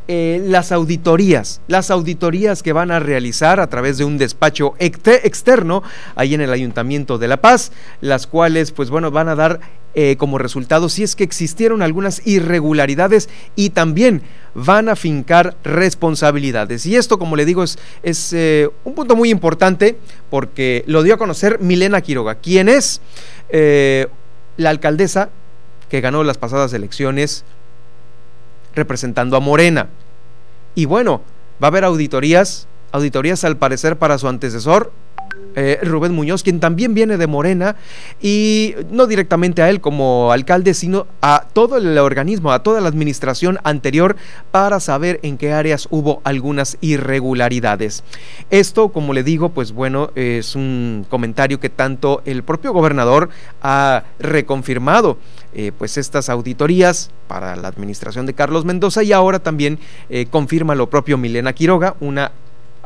[0.08, 5.82] eh, las auditorías, las auditorías que van a realizar a través de un despacho externo
[6.14, 9.58] ahí en el Ayuntamiento de La Paz, las cuales pues bueno van a dar
[9.94, 14.22] eh, como resultado si es que existieron algunas irregularidades y también
[14.54, 16.86] van a fincar responsabilidades.
[16.86, 19.96] Y esto, como le digo, es, es eh, un punto muy importante
[20.30, 23.00] porque lo dio a conocer Milena Quiroga, quien es
[23.50, 25.30] la alcaldesa
[25.88, 27.44] que ganó las pasadas elecciones
[28.76, 29.88] representando a Morena.
[30.76, 31.22] Y bueno,
[31.60, 34.92] va a haber auditorías, auditorías al parecer para su antecesor,
[35.56, 37.74] eh, Rubén Muñoz, quien también viene de Morena,
[38.20, 42.88] y no directamente a él como alcalde, sino a todo el organismo, a toda la
[42.88, 44.16] administración anterior,
[44.52, 48.04] para saber en qué áreas hubo algunas irregularidades.
[48.50, 53.30] Esto, como le digo, pues bueno, es un comentario que tanto el propio gobernador
[53.62, 55.18] ha reconfirmado.
[55.58, 59.78] Eh, pues estas auditorías para la administración de Carlos Mendoza y ahora también
[60.10, 62.30] eh, confirma lo propio Milena Quiroga, una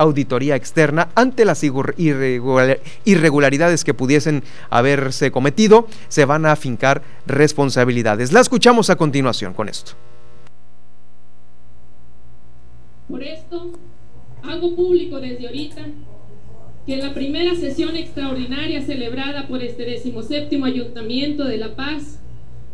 [0.01, 8.33] auditoría externa ante las irregularidades que pudiesen haberse cometido, se van a afincar responsabilidades.
[8.33, 9.93] La escuchamos a continuación con esto.
[13.09, 13.73] Por esto,
[14.43, 15.83] hago público desde ahorita
[16.87, 22.21] que en la primera sesión extraordinaria celebrada por este decimoséptimo Ayuntamiento de La Paz,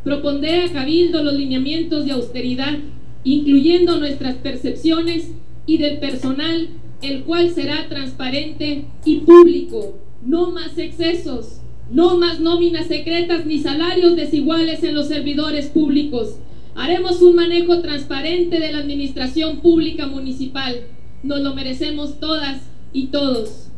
[0.05, 2.79] propondré a Cabildo los lineamientos de austeridad,
[3.25, 5.33] incluyendo nuestras percepciones
[5.67, 6.69] y del personal
[7.03, 9.99] el cual será transparente y público.
[10.25, 16.39] No más excesos, no más nóminas secretas ni salarios desiguales en los servidores públicos.
[16.75, 20.83] Haremos un manejo transparente de la administración pública municipal.
[21.23, 23.69] Nos lo merecemos todas y todos.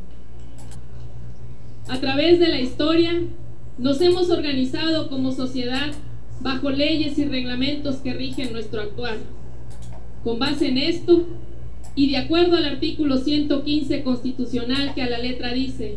[1.88, 3.22] A través de la historia,
[3.78, 5.92] nos hemos organizado como sociedad
[6.40, 9.16] bajo leyes y reglamentos que rigen nuestro actuar.
[10.24, 11.24] Con base en esto,
[11.98, 15.96] y de acuerdo al artículo 115 constitucional que a la letra dice,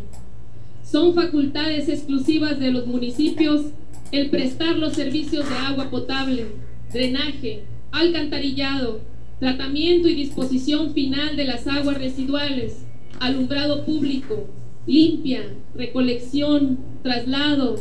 [0.84, 3.68] son facultades exclusivas de los municipios
[4.12, 6.47] el prestar los servicios de agua potable,
[6.91, 9.02] drenaje, alcantarillado,
[9.39, 12.84] tratamiento y disposición final de las aguas residuales,
[13.20, 14.47] alumbrado público,
[14.88, 15.43] limpia,
[15.76, 17.76] recolección, traslado,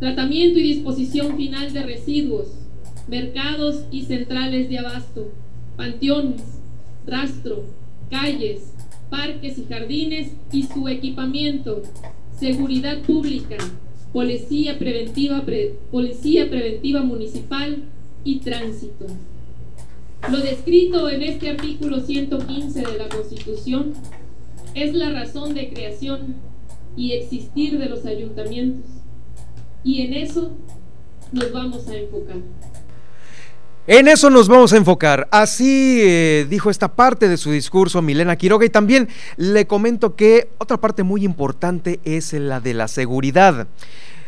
[0.00, 2.48] tratamiento y disposición final de residuos,
[3.06, 5.30] mercados y centrales de abasto,
[5.76, 6.61] panteones,
[7.06, 7.64] rastro,
[8.10, 8.72] calles,
[9.10, 11.82] parques y jardines y su equipamiento,
[12.38, 13.56] seguridad pública,
[14.12, 15.44] policía preventiva,
[15.90, 17.84] policía preventiva municipal
[18.24, 19.06] y tránsito.
[20.30, 23.92] Lo descrito en este artículo 115 de la Constitución
[24.74, 26.36] es la razón de creación
[26.96, 28.90] y existir de los ayuntamientos.
[29.84, 30.52] Y en eso
[31.32, 32.36] nos vamos a enfocar.
[33.88, 35.26] En eso nos vamos a enfocar.
[35.32, 40.50] Así eh, dijo esta parte de su discurso Milena Quiroga y también le comento que
[40.58, 43.66] otra parte muy importante es la de la seguridad.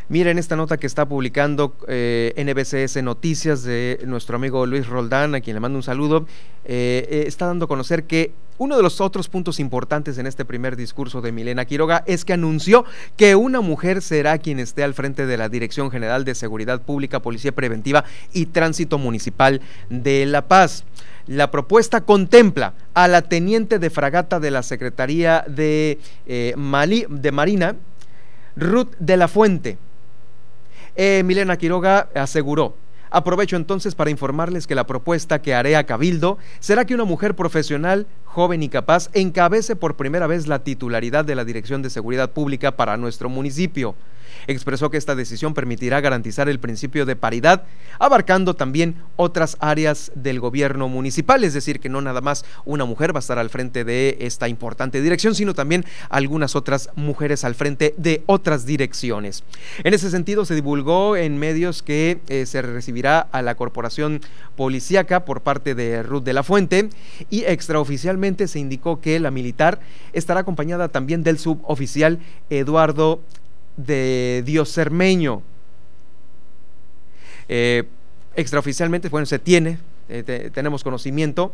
[0.08, 5.40] Miren esta nota que está publicando eh, NBCS Noticias de nuestro amigo Luis Roldán, a
[5.40, 6.26] quien le mando un saludo.
[6.64, 10.76] Eh, está dando a conocer que uno de los otros puntos importantes en este primer
[10.76, 12.84] discurso de Milena Quiroga es que anunció
[13.16, 17.20] que una mujer será quien esté al frente de la Dirección General de Seguridad Pública,
[17.20, 20.84] Policía Preventiva y Tránsito Municipal de La Paz.
[21.26, 27.76] La propuesta contempla a la teniente de fragata de la Secretaría de, de Marina,
[28.56, 29.78] Ruth de la Fuente,
[30.96, 32.76] eh, Milena Quiroga aseguró,
[33.14, 37.36] Aprovecho entonces para informarles que la propuesta que haré a Cabildo será que una mujer
[37.36, 42.32] profesional, joven y capaz encabece por primera vez la titularidad de la Dirección de Seguridad
[42.32, 43.94] Pública para nuestro municipio.
[44.46, 47.64] Expresó que esta decisión permitirá garantizar el principio de paridad,
[47.98, 53.14] abarcando también otras áreas del gobierno municipal, es decir, que no nada más una mujer
[53.14, 57.54] va a estar al frente de esta importante dirección, sino también algunas otras mujeres al
[57.54, 59.44] frente de otras direcciones.
[59.82, 64.20] En ese sentido, se divulgó en medios que eh, se recibirá a la corporación
[64.56, 66.88] policíaca por parte de Ruth de la Fuente
[67.30, 69.80] y extraoficialmente se indicó que la militar
[70.12, 72.18] estará acompañada también del suboficial
[72.50, 73.20] Eduardo
[73.76, 75.42] de Dios Cermeño.
[77.48, 77.84] Eh,
[78.36, 81.52] extraoficialmente, bueno, se tiene, eh, tenemos conocimiento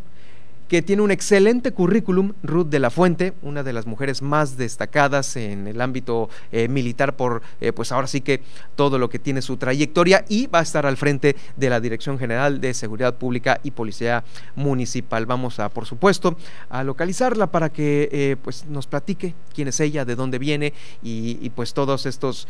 [0.70, 5.34] que tiene un excelente currículum, Ruth de la Fuente, una de las mujeres más destacadas
[5.34, 8.40] en el ámbito eh, militar por, eh, pues ahora sí que
[8.76, 12.20] todo lo que tiene su trayectoria y va a estar al frente de la Dirección
[12.20, 14.22] General de Seguridad Pública y Policía
[14.54, 15.26] Municipal.
[15.26, 16.36] Vamos a, por supuesto,
[16.68, 21.50] a localizarla para que eh, pues nos platique quién es ella, de dónde viene y,
[21.50, 22.46] pues todos estos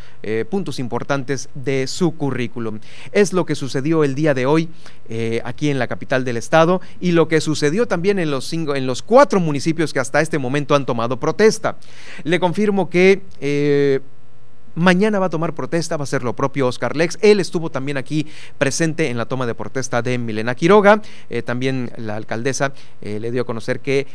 [0.51, 2.81] puntos importantes de su currículum.
[3.13, 4.69] Es lo que sucedió el día de hoy
[5.43, 8.87] aquí en la capital del estado y lo que sucedió también en los, cinco, en
[8.87, 11.77] los cuatro municipios que hasta este momento han tomado protesta.
[12.25, 13.23] Le confirmo que...
[13.41, 14.01] Eh,
[14.77, 17.19] mañana va a tomar protesta, va a ser lo propio Oscar Lex.
[17.23, 21.03] Él estuvo también aquí presente en la toma de protesta de Milena Quiroga.
[21.29, 24.07] Eh, también la alcaldesa eh, le dio a conocer que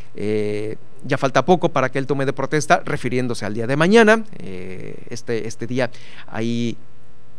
[1.04, 4.24] ya falta poco para que él tome de protesta, refiriéndose al día de mañana.
[5.10, 5.92] este, este día
[6.26, 6.78] ahí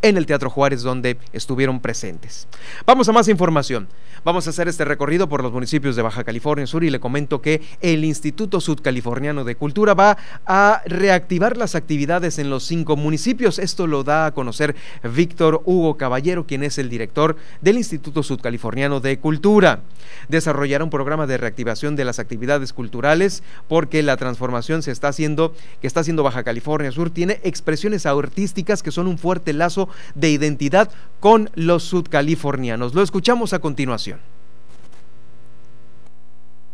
[0.02, 2.48] en el Teatro Juárez donde estuvieron presentes.
[2.86, 3.88] Vamos a más información.
[4.24, 7.40] Vamos a hacer este recorrido por los municipios de Baja California Sur y le comento
[7.40, 13.60] que el Instituto Sudcaliforniano de Cultura va a reactivar las actividades en los cinco municipios.
[13.60, 14.74] Esto lo da a conocer
[15.04, 19.82] Víctor Hugo Caballero, quien es el director del Instituto Sudcaliforniano de Cultura.
[20.28, 25.54] Desarrollará un programa de reactivación de las actividades culturales porque la transformación se está haciendo,
[25.80, 30.30] que está haciendo Baja California Sur, tiene expresiones artísticas que son un fuerte lazo de
[30.30, 32.94] identidad con los sudcalifornianos.
[32.94, 34.18] Lo escuchamos a continuación.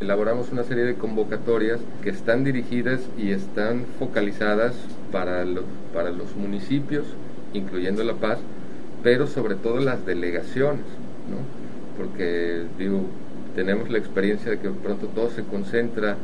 [0.00, 4.74] Elaboramos una serie de convocatorias que están dirigidas y están focalizadas
[5.12, 5.44] para,
[5.94, 7.04] para los municipios,
[7.52, 8.38] incluyendo La Paz,
[9.04, 10.84] pero sobre todo las delegaciones,
[11.30, 11.62] ¿no?
[11.96, 13.02] porque digo,
[13.54, 16.16] tenemos la experiencia de que pronto todo se concentra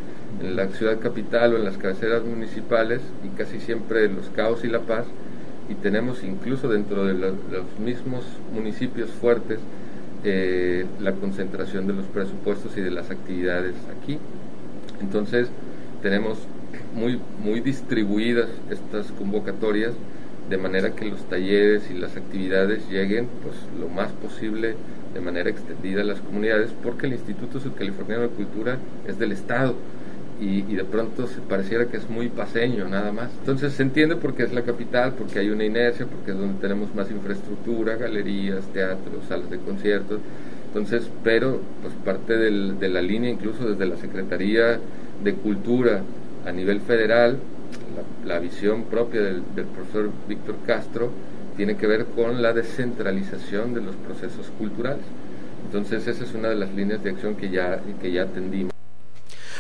[0.43, 4.69] en la ciudad capital o en las cabeceras municipales y casi siempre los caos y
[4.69, 5.07] la paz,
[5.69, 7.35] y tenemos incluso dentro de los,
[7.79, 9.59] mismos municipios fuertes
[10.25, 14.19] eh, la concentración de los presupuestos y de las actividades aquí.
[15.01, 15.49] Entonces
[16.03, 16.39] tenemos
[16.95, 19.93] muy, muy distribuidas estas convocatorias
[20.49, 24.75] de manera que los talleres y las actividades lleguen pues lo más posible
[25.13, 29.75] de manera extendida a las comunidades porque el Instituto Sudcaliforniano de Cultura es del Estado
[30.41, 33.31] y, de pronto se pareciera que es muy paseño nada más.
[33.41, 36.95] Entonces se entiende porque es la capital, porque hay una inercia, porque es donde tenemos
[36.95, 40.21] más infraestructura, galerías, teatros, salas de conciertos.
[40.69, 44.79] Entonces, pero pues parte del, de la línea, incluso desde la Secretaría
[45.25, 46.03] de Cultura
[46.47, 47.39] a nivel federal,
[48.25, 51.11] la, visión propia del, del profesor Víctor Castro
[51.57, 55.05] tiene que ver con la descentralización de los procesos culturales.
[55.65, 58.78] Entonces esa es una de las líneas de acción que ya, que ya atendimos.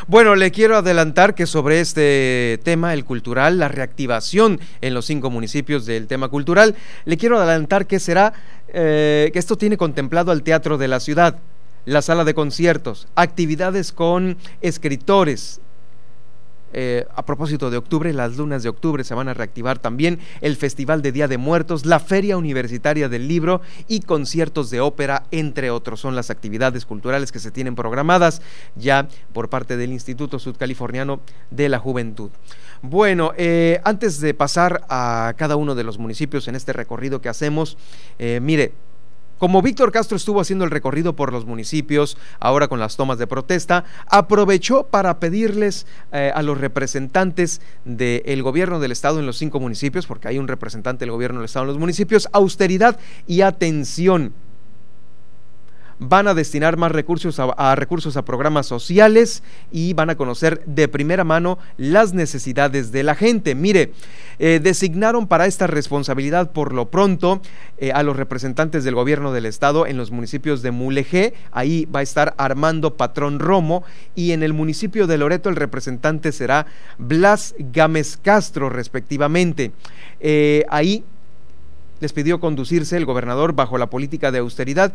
[0.07, 5.31] Bueno, le quiero adelantar que sobre este tema, el cultural, la reactivación en los cinco
[5.31, 8.33] municipios del tema cultural, le quiero adelantar que será,
[8.69, 11.39] eh, que esto tiene contemplado al Teatro de la Ciudad,
[11.85, 15.61] la sala de conciertos, actividades con escritores,
[16.73, 20.57] eh, a propósito de octubre, las lunas de octubre se van a reactivar también, el
[20.57, 25.71] Festival de Día de Muertos, la Feria Universitaria del Libro y conciertos de ópera, entre
[25.71, 26.01] otros.
[26.01, 28.43] Son las actividades culturales que se tienen programadas
[28.77, 32.31] ya por parte del Instituto Sudcaliforniano de la Juventud.
[32.83, 37.29] Bueno, eh, antes de pasar a cada uno de los municipios en este recorrido que
[37.29, 37.77] hacemos,
[38.19, 38.73] eh, mire,
[39.39, 43.27] como Víctor Castro estuvo haciendo el recorrido por los municipios, ahora con las tomas de
[43.27, 49.61] protesta, aprovechó para pedirles eh, a los representantes del gobierno del Estado en los cinco
[49.61, 54.33] municipios, porque hay un representante del gobierno del Estado en los municipios, austeridad y atención
[55.99, 60.89] van a destinar más recursos a, recursos a programas sociales y van a conocer de
[60.89, 63.55] primera mano las necesidades de la gente.
[63.55, 63.93] Mire,
[64.39, 67.41] eh, designaron para esta responsabilidad por lo pronto
[67.79, 72.01] eh, a los representantes del gobierno del estado en los municipios de Mulegé, ahí va
[72.01, 73.85] a estar Armando Patrón Romo
[74.15, 76.67] y en el municipio de Loreto el representante será
[76.99, 79.73] Blas Gámez Castro respectivamente.
[80.21, 81.05] Eh, ahí
[82.01, 84.93] les pidió conducirse el gobernador bajo la política de austeridad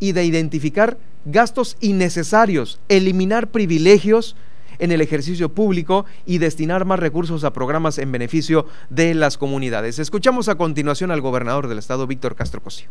[0.00, 4.34] y de identificar gastos innecesarios, eliminar privilegios
[4.78, 9.98] en el ejercicio público y destinar más recursos a programas en beneficio de las comunidades.
[9.98, 12.88] Escuchamos a continuación al gobernador del estado, Víctor Castro Cosio.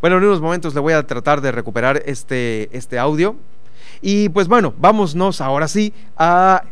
[0.00, 3.36] Bueno, en unos momentos le voy a tratar de recuperar este, este audio.
[4.00, 6.64] Y pues bueno, vámonos ahora sí a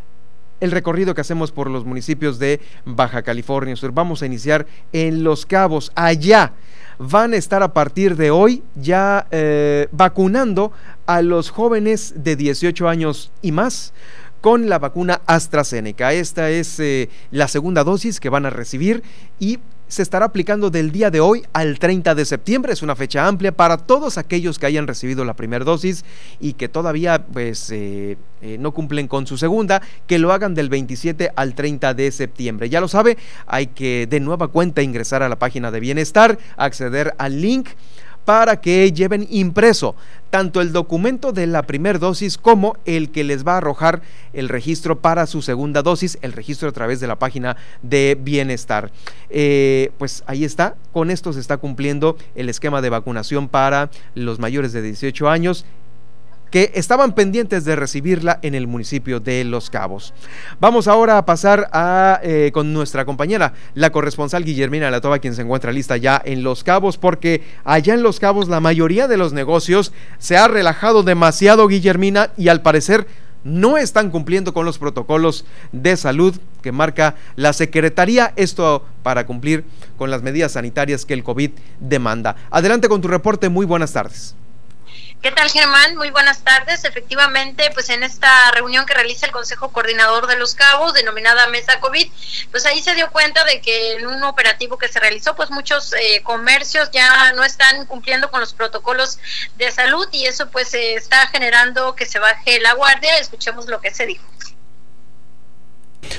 [0.60, 3.92] el recorrido que hacemos por los municipios de Baja California Sur.
[3.92, 6.52] Vamos a iniciar en Los Cabos, allá.
[6.98, 10.72] Van a estar a partir de hoy ya eh, vacunando
[11.06, 13.92] a los jóvenes de 18 años y más
[14.40, 16.12] con la vacuna AstraZeneca.
[16.12, 19.02] Esta es eh, la segunda dosis que van a recibir
[19.38, 19.58] y
[19.88, 22.72] se estará aplicando del día de hoy al 30 de septiembre.
[22.72, 26.04] Es una fecha amplia para todos aquellos que hayan recibido la primera dosis
[26.38, 30.68] y que todavía pues eh, eh, no cumplen con su segunda, que lo hagan del
[30.68, 32.68] 27 al 30 de septiembre.
[32.68, 33.16] Ya lo sabe,
[33.46, 37.70] hay que de nueva cuenta ingresar a la página de bienestar, acceder al link
[38.24, 39.94] para que lleven impreso
[40.30, 44.02] tanto el documento de la primera dosis como el que les va a arrojar
[44.32, 48.90] el registro para su segunda dosis, el registro a través de la página de bienestar.
[49.30, 54.38] Eh, pues ahí está, con esto se está cumpliendo el esquema de vacunación para los
[54.38, 55.64] mayores de 18 años
[56.50, 60.14] que estaban pendientes de recibirla en el municipio de Los Cabos.
[60.60, 61.70] Vamos ahora a pasar
[62.22, 66.64] eh, con nuestra compañera, la corresponsal Guillermina Latoba, quien se encuentra lista ya en Los
[66.64, 71.68] Cabos, porque allá en Los Cabos la mayoría de los negocios se ha relajado demasiado,
[71.68, 73.06] Guillermina, y al parecer
[73.44, 79.64] no están cumpliendo con los protocolos de salud que marca la Secretaría, esto para cumplir
[79.96, 82.36] con las medidas sanitarias que el COVID demanda.
[82.50, 84.34] Adelante con tu reporte, muy buenas tardes.
[85.20, 85.96] ¿Qué tal, Germán?
[85.96, 86.84] Muy buenas tardes.
[86.84, 91.80] Efectivamente, pues en esta reunión que realiza el Consejo Coordinador de los Cabos, denominada Mesa
[91.80, 92.06] COVID,
[92.52, 95.92] pues ahí se dio cuenta de que en un operativo que se realizó, pues muchos
[95.94, 99.18] eh, comercios ya no están cumpliendo con los protocolos
[99.56, 103.18] de salud y eso pues está generando que se baje la guardia.
[103.18, 104.24] Escuchemos lo que se dijo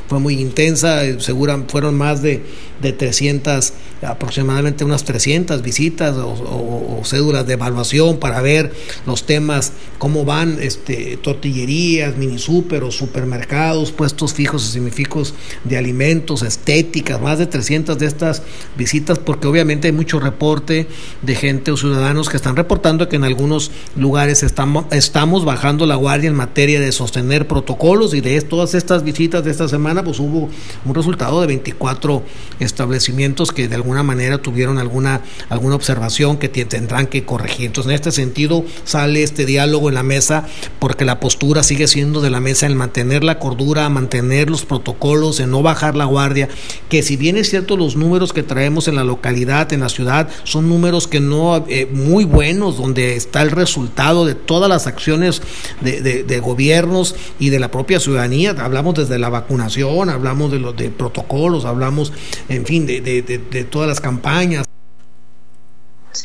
[0.07, 2.43] fue muy intensa, eh, segura, fueron más de,
[2.81, 8.73] de 300, aproximadamente unas 300 visitas o, cédulas de evaluación para ver
[9.07, 15.77] los temas, cómo van este, tortillerías, mini super o supermercados, puestos fijos y semifijos de
[15.77, 18.43] alimentos, estéticas, más de 300 de estas
[18.77, 20.87] visitas, porque obviamente hay mucho reporte
[21.21, 26.27] de gente o ciudadanos que están reportando que en algunos lugares estamos, bajando la guardia
[26.27, 30.19] en materia de sostener protocolos y de todas estas visitas de esta semana semana pues
[30.19, 30.49] hubo
[30.85, 32.21] un resultado de 24
[32.69, 37.67] establecimientos que de alguna manera tuvieron alguna, alguna observación que tendrán que corregir.
[37.67, 40.45] Entonces en este sentido sale este diálogo en la mesa
[40.79, 45.39] porque la postura sigue siendo de la mesa el mantener la cordura, mantener los protocolos,
[45.39, 46.49] en no bajar la guardia,
[46.89, 50.29] que si bien es cierto los números que traemos en la localidad, en la ciudad,
[50.43, 55.41] son números que no eh, muy buenos, donde está el resultado de todas las acciones
[55.81, 58.51] de, de, gobiernos y de la propia ciudadanía.
[58.51, 62.13] Hablamos desde la vacunación, hablamos de los de protocolos, hablamos,
[62.59, 64.65] en fin, de, todas las campañas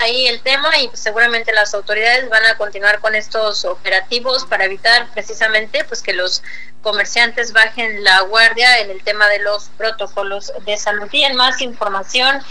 [0.01, 4.65] ahí el tema y pues, seguramente las autoridades van a continuar con estos operativos para
[4.65, 6.43] evitar precisamente pues que los
[6.83, 11.09] comerciantes bajen la guardia en el tema de los protocolos de salud.
[11.13, 12.43] Y en más información,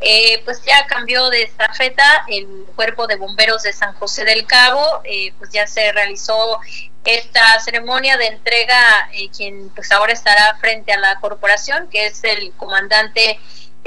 [0.00, 5.00] eh, pues ya cambió de estafeta el cuerpo de bomberos de San José del Cabo,
[5.04, 6.60] eh, pues ya se realizó
[7.04, 12.22] esta ceremonia de entrega, eh, quien pues ahora estará frente a la corporación, que es
[12.24, 13.38] el comandante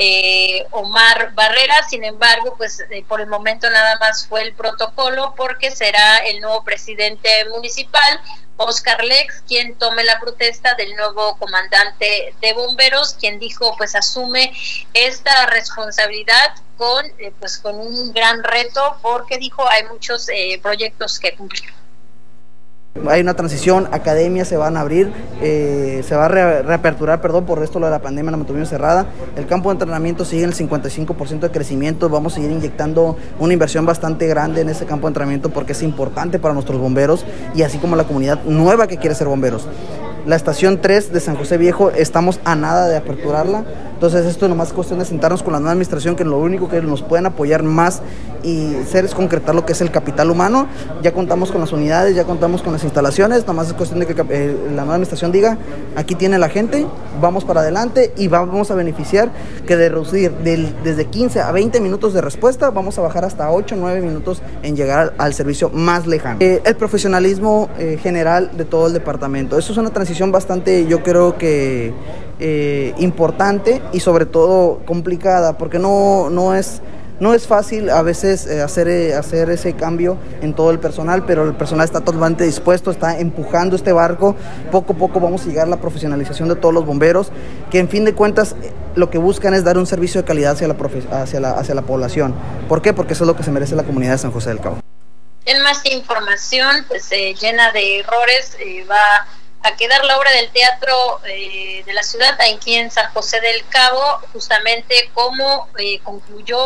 [0.02, 5.34] eh, Omar Barrera, sin embargo, pues eh, por el momento nada más fue el protocolo
[5.36, 8.22] porque será el nuevo presidente municipal,
[8.56, 14.54] Oscar Lex, quien tome la protesta del nuevo comandante de bomberos, quien dijo pues asume
[14.93, 20.28] esta responsabilidad con eh, pues con un gran reto porque dijo hay muchos
[20.62, 21.78] proyectos que cumplir.
[23.08, 25.12] Hay una transición, academias se van a abrir,
[25.42, 29.06] eh, se va a reaperturar, perdón, por esto lo de la pandemia la mantuvimos cerrada.
[29.38, 33.54] El campo de entrenamiento sigue en el 55% de crecimiento, vamos a seguir inyectando una
[33.54, 37.62] inversión bastante grande en ese campo de entrenamiento porque es importante para nuestros bomberos y
[37.62, 39.68] así como la comunidad nueva que quiere ser bomberos.
[40.26, 43.63] La estación 3 de San José Viejo estamos a nada de aperturarla.
[43.93, 46.82] Entonces esto es nomás cuestión de sentarnos con la nueva administración que lo único que
[46.82, 48.01] nos pueden apoyar más
[48.43, 50.67] y hacer es concretar lo que es el capital humano.
[51.01, 54.13] Ya contamos con las unidades, ya contamos con las instalaciones, nomás es cuestión de que
[54.30, 55.57] eh, la nueva administración diga,
[55.97, 56.86] aquí tiene la gente,
[57.22, 59.30] vamos para adelante y vamos a beneficiar
[59.67, 63.76] que de reducir desde 15 a 20 minutos de respuesta, vamos a bajar hasta 8
[63.76, 66.38] o 9 minutos en llegar al, servicio más lejano.
[66.39, 69.57] Eh, el profesionalismo eh, general de todo el departamento.
[69.57, 71.93] Eso es una transición bastante, yo creo que
[72.97, 76.82] importante y sobre todo complicada, porque no, no es
[77.20, 81.26] no es fácil a veces eh, hacer, eh, hacer ese cambio en todo el personal,
[81.26, 84.36] pero el personal está totalmente dispuesto, está empujando este barco.
[84.72, 87.32] Poco a poco vamos a llegar a la profesionalización de todos los bomberos,
[87.70, 90.53] que en fin de cuentas eh, lo que buscan es dar un servicio de calidad
[90.53, 90.76] hacia la,
[91.22, 92.34] hacia la, hacia la población.
[92.68, 92.93] ¿Por qué?
[92.93, 94.80] Porque eso es lo que se merece la comunidad de San José del Cabo.
[95.45, 98.55] En más información, pues llena de errores,
[98.89, 99.28] va
[99.62, 104.22] a quedar la obra del teatro de la ciudad aquí en San José del Cabo,
[104.34, 105.68] justamente como
[106.03, 106.60] concluyó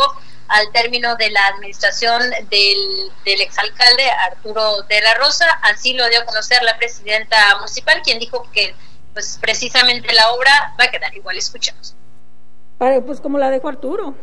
[0.47, 5.47] al término de la administración del, del exalcalde Arturo de la Rosa.
[5.63, 8.75] Así lo dio a conocer la presidenta municipal, quien dijo que
[9.13, 11.37] pues precisamente la obra va a quedar igual.
[11.37, 11.95] Escuchamos.
[12.77, 14.13] Pues como la dejó Arturo,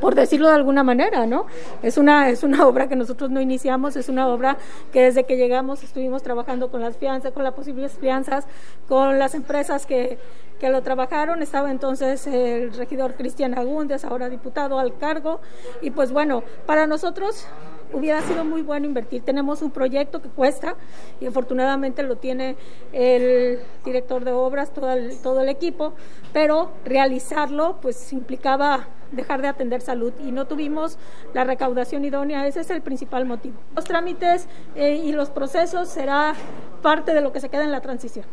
[0.00, 1.46] por decirlo de alguna manera, ¿no?
[1.82, 4.56] Es una, es una obra que nosotros no iniciamos, es una obra
[4.92, 8.46] que desde que llegamos estuvimos trabajando con las fianzas, con las posibles fianzas,
[8.88, 10.18] con las empresas que,
[10.58, 11.42] que lo trabajaron.
[11.42, 15.40] Estaba entonces el regidor Cristian Agúndez, ahora diputado al cargo.
[15.82, 17.46] Y pues bueno, para nosotros
[17.92, 19.22] hubiera sido muy bueno invertir.
[19.22, 20.76] Tenemos un proyecto que cuesta
[21.20, 22.56] y afortunadamente lo tiene
[22.92, 25.94] el director de obras, todo el, todo el equipo,
[26.32, 30.98] pero realizarlo pues implicaba dejar de atender salud y no tuvimos
[31.34, 32.46] la recaudación idónea.
[32.46, 33.56] Ese es el principal motivo.
[33.74, 36.34] Los trámites eh, y los procesos será
[36.82, 38.26] parte de lo que se queda en la transición.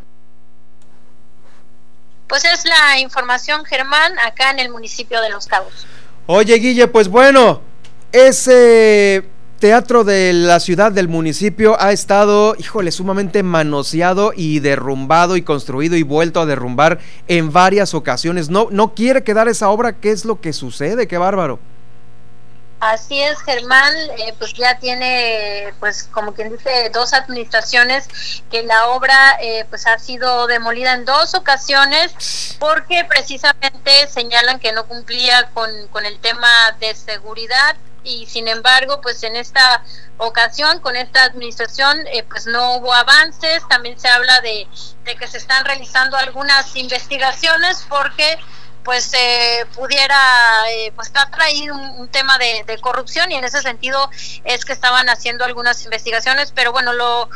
[2.26, 5.86] Pues es la información, Germán, acá en el municipio de Los Cabos.
[6.26, 7.60] Oye, Guille, pues bueno,
[8.10, 9.28] ese
[9.58, 15.96] teatro de la ciudad del municipio ha estado, híjole, sumamente manoseado y derrumbado y construido
[15.96, 16.98] y vuelto a derrumbar
[17.28, 18.50] en varias ocasiones.
[18.50, 21.08] No, no quiere quedar esa obra, ¿qué es lo que sucede?
[21.08, 21.58] Qué bárbaro.
[22.78, 28.88] Así es, Germán, eh, pues ya tiene, pues como quien dice, dos administraciones que la
[28.88, 35.48] obra eh, pues ha sido demolida en dos ocasiones porque precisamente señalan que no cumplía
[35.54, 36.48] con, con el tema
[36.78, 37.76] de seguridad
[38.06, 39.82] y sin embargo pues en esta
[40.18, 44.66] ocasión con esta administración eh, pues no hubo avances, también se habla de,
[45.04, 48.38] que se están realizando algunas investigaciones porque
[48.84, 50.16] pues eh, pudiera
[50.70, 54.08] eh, pues tratar ahí un, tema de, corrupción y en ese sentido
[54.44, 57.28] es que estaban haciendo algunas investigaciones pero bueno lo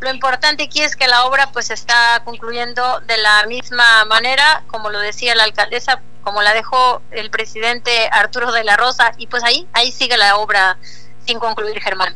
[0.00, 4.90] lo importante aquí es que la obra pues está concluyendo de la misma manera como
[4.90, 9.42] lo decía la alcaldesa como la dejó el presidente Arturo de la Rosa y pues
[9.44, 10.78] ahí ahí sigue la obra
[11.26, 12.14] sin concluir Germán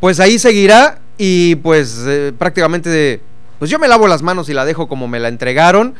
[0.00, 3.20] pues ahí seguirá y pues eh, prácticamente
[3.58, 5.94] pues yo me lavo las manos y la dejo como me la entregaron,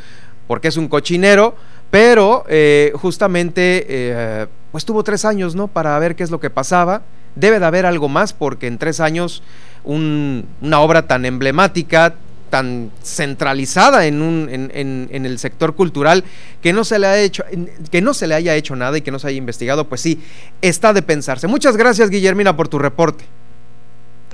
[0.47, 1.57] porque es un cochinero,
[1.90, 5.68] pero eh, justamente eh, pues tuvo tres años, ¿no?
[5.68, 7.03] Para ver qué es lo que pasaba.
[7.37, 9.43] Debe de haber algo más porque en tres años
[9.84, 12.14] una obra tan emblemática,
[12.51, 16.24] tan centralizada en, un, en, en, el sector cultural
[16.62, 17.45] que no se le ha hecho
[17.91, 20.20] que no se le haya hecho nada y que no se haya investigado pues sí
[20.62, 21.47] está de pensarse.
[21.47, 23.24] Muchas gracias Guillermina por tu reporte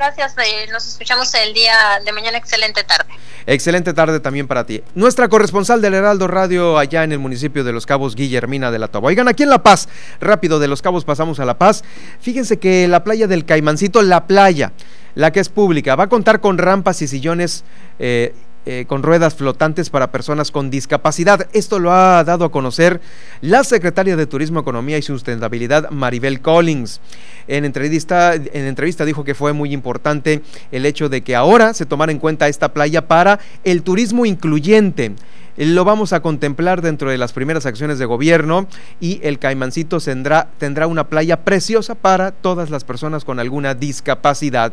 [0.02, 2.36] Gracias, eh, nos escuchamos el día de mañana.
[2.36, 3.08] Excelente tarde.
[3.46, 4.82] Excelente tarde también para ti.
[4.96, 8.88] Nuestra corresponsal del Heraldo Radio allá en el municipio de Los Cabos, Guillermina de la
[8.88, 9.06] Toba.
[9.06, 9.88] Oigan, aquí en La Paz,
[10.20, 11.84] rápido de Los Cabos pasamos a La Paz.
[12.20, 14.72] Fíjense que la playa del Caimancito, la playa,
[15.14, 17.62] la que es pública, va a contar con rampas y sillones.
[18.00, 18.34] Eh,
[18.64, 21.48] eh, con ruedas flotantes para personas con discapacidad.
[21.52, 23.00] Esto lo ha dado a conocer
[23.40, 27.00] la secretaria de Turismo, Economía y Sustentabilidad, Maribel Collins.
[27.48, 31.86] En entrevista, en entrevista dijo que fue muy importante el hecho de que ahora se
[31.86, 35.12] tomara en cuenta esta playa para el turismo incluyente
[35.56, 38.66] lo vamos a contemplar dentro de las primeras acciones de gobierno
[39.00, 44.72] y el Caimancito tendrá, tendrá una playa preciosa para todas las personas con alguna discapacidad.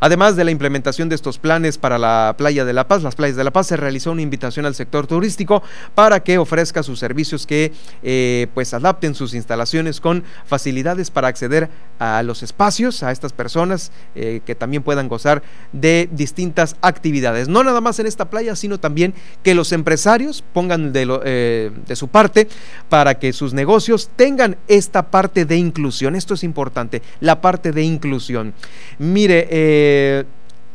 [0.00, 3.36] Además de la implementación de estos planes para la playa de La Paz, las playas
[3.36, 5.62] de La Paz, se realizó una invitación al sector turístico
[5.94, 7.72] para que ofrezca sus servicios que
[8.02, 11.68] eh, pues adapten sus instalaciones con facilidades para acceder
[11.98, 17.48] a los espacios, a estas personas eh, que también puedan gozar de distintas actividades.
[17.48, 20.15] No nada más en esta playa, sino también que los empresarios
[20.52, 22.48] pongan eh, de, su parte
[22.88, 26.14] para que sus negocios tengan esta parte de inclusión.
[26.16, 28.54] Esto es importante, la parte de inclusión.
[28.98, 30.24] Mire, eh,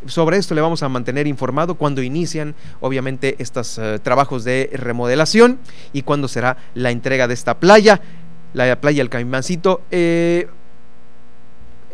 [0.05, 5.59] sobre esto le vamos a mantener informado cuando inician, obviamente, estos eh, trabajos de remodelación
[5.93, 8.01] y cuándo será la entrega de esta playa,
[8.53, 9.81] la playa El Caimancito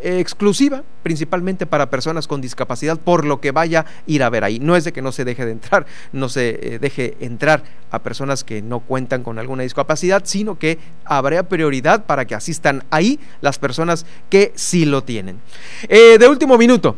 [0.02, 4.58] exclusiva, principalmente para personas con discapacidad, por lo que vaya a ir a ver ahí.
[4.60, 8.02] No es de que no se deje de entrar, no se eh, deje entrar a
[8.02, 13.18] personas que no cuentan con alguna discapacidad, sino que habrá prioridad para que asistan ahí
[13.40, 15.40] las personas que sí lo tienen.
[15.88, 16.96] Eh, de último minuto.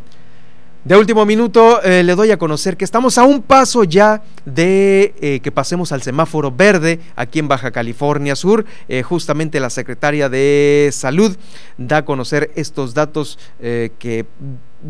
[0.83, 5.12] De último minuto eh, le doy a conocer que estamos a un paso ya de
[5.20, 8.64] eh, que pasemos al semáforo verde aquí en Baja California Sur.
[8.89, 11.37] Eh, justamente la secretaria de Salud
[11.76, 14.24] da a conocer estos datos que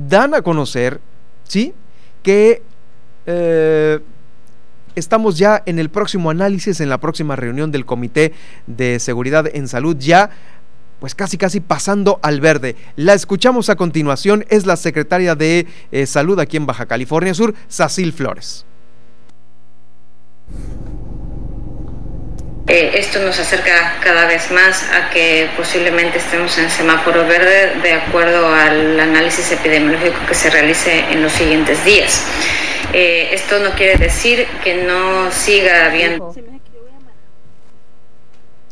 [0.09, 1.01] dan a conocer,
[1.43, 1.75] ¿sí?
[2.23, 2.63] Que
[4.95, 8.33] estamos ya en el próximo análisis, en la próxima reunión del Comité
[8.69, 10.31] de Seguridad en Salud ya
[11.01, 12.77] pues casi casi pasando al verde.
[12.97, 17.55] La escuchamos a continuación, es la secretaria de eh, Salud aquí en Baja California Sur,
[17.69, 18.65] Sacil Flores.
[22.67, 27.95] Eh, esto nos acerca cada vez más a que posiblemente estemos en semáforo verde de
[27.95, 32.23] acuerdo al análisis epidemiológico que se realice en los siguientes días.
[32.93, 36.33] Eh, esto no quiere decir que no siga habiendo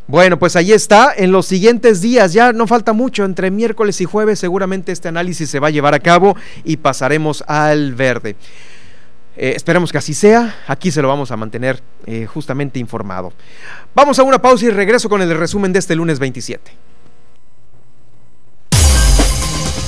[0.09, 1.13] bueno, pues ahí está.
[1.15, 5.51] En los siguientes días, ya no falta mucho, entre miércoles y jueves seguramente este análisis
[5.51, 6.35] se va a llevar a cabo
[6.65, 8.35] y pasaremos al verde.
[9.37, 10.57] Eh, esperemos que así sea.
[10.67, 13.33] Aquí se lo vamos a mantener eh, justamente informado.
[13.95, 16.73] Vamos a una pausa y regreso con el resumen de este lunes 27.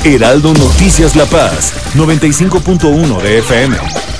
[0.04, 4.19] Heraldo Noticias La Paz, 95.1 de FM.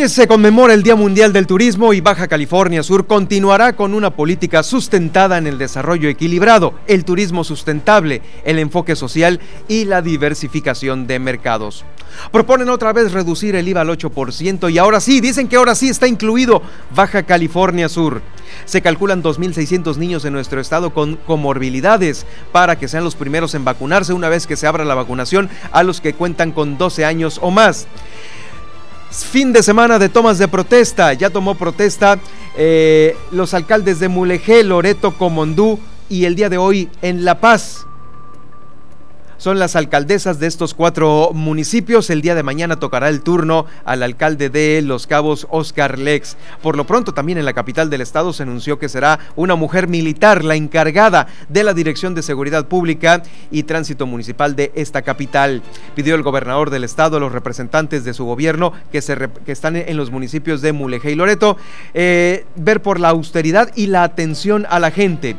[0.00, 4.10] Hoy se conmemora el Día Mundial del Turismo y Baja California Sur continuará con una
[4.10, 11.08] política sustentada en el desarrollo equilibrado, el turismo sustentable, el enfoque social y la diversificación
[11.08, 11.84] de mercados.
[12.30, 15.88] Proponen otra vez reducir el IVA al 8% y ahora sí, dicen que ahora sí
[15.88, 16.62] está incluido
[16.94, 18.22] Baja California Sur.
[18.66, 23.64] Se calculan 2.600 niños en nuestro estado con comorbilidades para que sean los primeros en
[23.64, 27.40] vacunarse una vez que se abra la vacunación a los que cuentan con 12 años
[27.42, 27.88] o más.
[29.10, 31.12] Fin de semana de tomas de protesta.
[31.14, 32.18] Ya tomó protesta
[32.56, 35.78] eh, los alcaldes de Mulegé, Loreto, Comondú
[36.08, 37.86] y el día de hoy en La Paz
[39.38, 42.10] son las alcaldesas de estos cuatro municipios.
[42.10, 46.36] El día de mañana tocará el turno al alcalde de Los Cabos, Oscar Lex.
[46.62, 49.88] Por lo pronto, también en la capital del estado se anunció que será una mujer
[49.88, 55.62] militar la encargada de la Dirección de Seguridad Pública y Tránsito Municipal de esta capital.
[55.94, 59.16] Pidió el gobernador del estado a los representantes de su gobierno que, se
[59.46, 61.56] que están en los municipios de Mulegé y Loreto
[61.94, 65.36] eh, ver por la austeridad y la atención a la gente.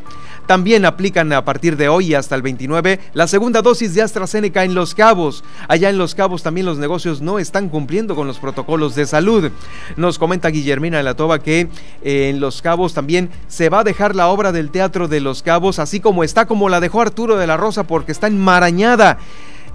[0.50, 4.74] También aplican a partir de hoy hasta el 29 la segunda dosis de AstraZeneca en
[4.74, 5.44] Los Cabos.
[5.68, 9.52] Allá en Los Cabos también los negocios no están cumpliendo con los protocolos de salud.
[9.96, 11.70] Nos comenta Guillermina de la Toba que
[12.02, 15.44] eh, en Los Cabos también se va a dejar la obra del Teatro de Los
[15.44, 19.20] Cabos, así como está como la dejó Arturo de la Rosa porque está enmarañada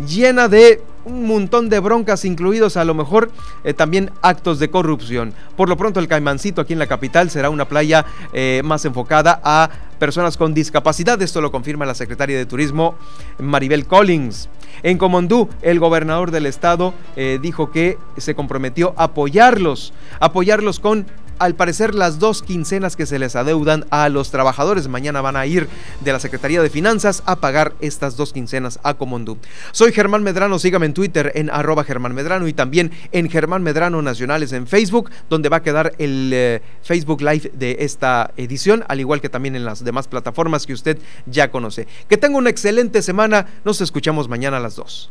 [0.09, 3.31] llena de un montón de broncas, incluidos a lo mejor
[3.65, 5.35] eh, también actos de corrupción.
[5.57, 9.41] Por lo pronto el Caimancito aquí en la capital será una playa eh, más enfocada
[9.45, 11.21] a personas con discapacidad.
[11.23, 12.97] Esto lo confirma la secretaria de Turismo
[13.39, 14.49] Maribel Collins.
[14.83, 21.07] En Comondú, el gobernador del estado eh, dijo que se comprometió a apoyarlos, apoyarlos con
[21.39, 24.89] al parecer las dos quincenas que se les adeudan a los trabajadores.
[24.89, 25.69] Mañana van a ir
[26.01, 29.39] de la Secretaría de Finanzas a pagar estas dos quincenas a Comondú.
[29.73, 34.03] Soy Germán Medrano, sígame en Twitter en arroba Germán Medrano y también en Germán Medrano
[34.03, 39.01] Nacionales en Facebook, donde va a quedar el eh, Facebook Live de esta edición, al
[39.01, 41.87] igual que también en las demás plataformas que usted ya conoce.
[42.09, 45.11] Que tenga una excelente semana, nos escuchamos mañana a las 2.